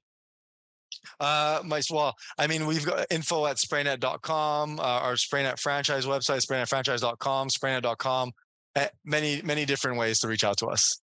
Uh, 1.18 1.62
my, 1.64 1.80
well, 1.90 2.14
I 2.36 2.46
mean, 2.46 2.66
we've 2.66 2.84
got 2.84 3.06
info 3.10 3.46
at 3.46 3.56
spraynet.com, 3.56 4.78
uh, 4.78 4.82
our 4.82 5.14
spraynet 5.14 5.58
franchise 5.58 6.04
website, 6.04 6.44
spraynetfranchise.com, 6.44 7.48
spraynet.com, 7.48 8.32
eh, 8.76 8.88
many, 9.06 9.40
many 9.40 9.64
different 9.64 9.96
ways 9.96 10.20
to 10.20 10.28
reach 10.28 10.44
out 10.44 10.58
to 10.58 10.66
us. 10.66 11.00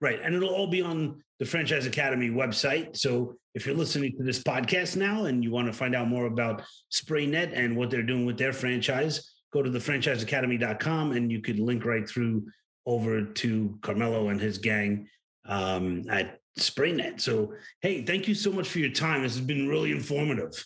Right. 0.00 0.20
And 0.22 0.32
it'll 0.32 0.54
all 0.54 0.68
be 0.68 0.80
on 0.80 1.20
the 1.40 1.44
Franchise 1.44 1.86
Academy 1.86 2.30
website. 2.30 2.96
So 2.96 3.34
if 3.56 3.66
you're 3.66 3.74
listening 3.74 4.16
to 4.16 4.22
this 4.22 4.40
podcast 4.40 4.94
now 4.94 5.24
and 5.24 5.42
you 5.42 5.50
want 5.50 5.66
to 5.66 5.72
find 5.72 5.96
out 5.96 6.06
more 6.06 6.26
about 6.26 6.62
SprayNet 6.92 7.50
and 7.52 7.76
what 7.76 7.90
they're 7.90 8.04
doing 8.04 8.26
with 8.26 8.38
their 8.38 8.52
franchise, 8.52 9.28
go 9.52 9.60
to 9.60 9.68
thefranchiseacademy.com 9.68 11.10
and 11.16 11.32
you 11.32 11.40
could 11.40 11.58
link 11.58 11.84
right 11.84 12.08
through 12.08 12.44
over 12.88 13.22
to 13.22 13.78
Carmelo 13.82 14.30
and 14.30 14.40
his 14.40 14.58
gang 14.58 15.08
um, 15.44 16.04
at 16.10 16.40
SprayNet. 16.58 17.20
So, 17.20 17.52
hey, 17.82 18.02
thank 18.02 18.26
you 18.26 18.34
so 18.34 18.50
much 18.50 18.68
for 18.68 18.78
your 18.78 18.90
time. 18.90 19.22
This 19.22 19.36
has 19.36 19.44
been 19.44 19.68
really 19.68 19.92
informative. 19.92 20.64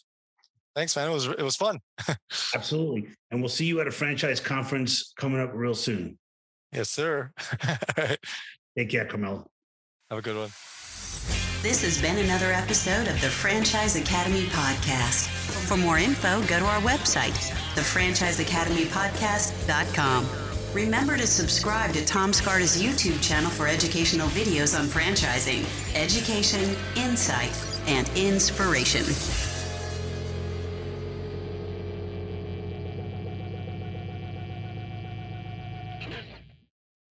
Thanks, 0.75 0.97
man. 0.97 1.11
It 1.11 1.13
was 1.13 1.27
it 1.27 1.43
was 1.43 1.57
fun. 1.57 1.81
Absolutely, 2.55 3.09
and 3.31 3.41
we'll 3.41 3.51
see 3.51 3.67
you 3.67 3.81
at 3.81 3.87
a 3.87 3.91
franchise 3.91 4.41
conference 4.41 5.13
coming 5.19 5.41
up 5.41 5.51
real 5.53 5.75
soon. 5.75 6.19
Yes, 6.73 6.89
sir. 6.89 7.31
Take 8.79 8.89
care, 8.89 9.05
Carmelo. 9.05 9.51
Have 10.09 10.21
a 10.21 10.23
good 10.23 10.37
one. 10.37 10.49
This 11.63 11.85
has 11.85 12.01
been 12.01 12.17
another 12.19 12.53
episode 12.53 13.07
of 13.07 13.21
the 13.21 13.29
Franchise 13.29 13.97
Academy 13.97 14.47
podcast. 14.47 15.29
For 15.69 15.77
more 15.77 15.99
info, 15.99 16.41
go 16.43 16.59
to 16.59 16.65
our 16.65 16.81
website, 16.81 17.37
thefranchiseacademypodcast.com. 17.75 20.52
Remember 20.75 21.19
to 21.19 21.27
subscribe 21.27 21.93
to 21.93 22.05
Tom 22.05 22.33
Scarda's 22.33 22.83
YouTube 22.83 23.23
channel 23.23 23.51
for 23.51 23.67
educational 23.67 24.29
videos 24.29 24.79
on 24.79 24.87
franchising, 24.87 25.67
education, 25.95 26.75
insight, 26.97 27.53
and 27.87 28.11
inspiration. 28.17 29.05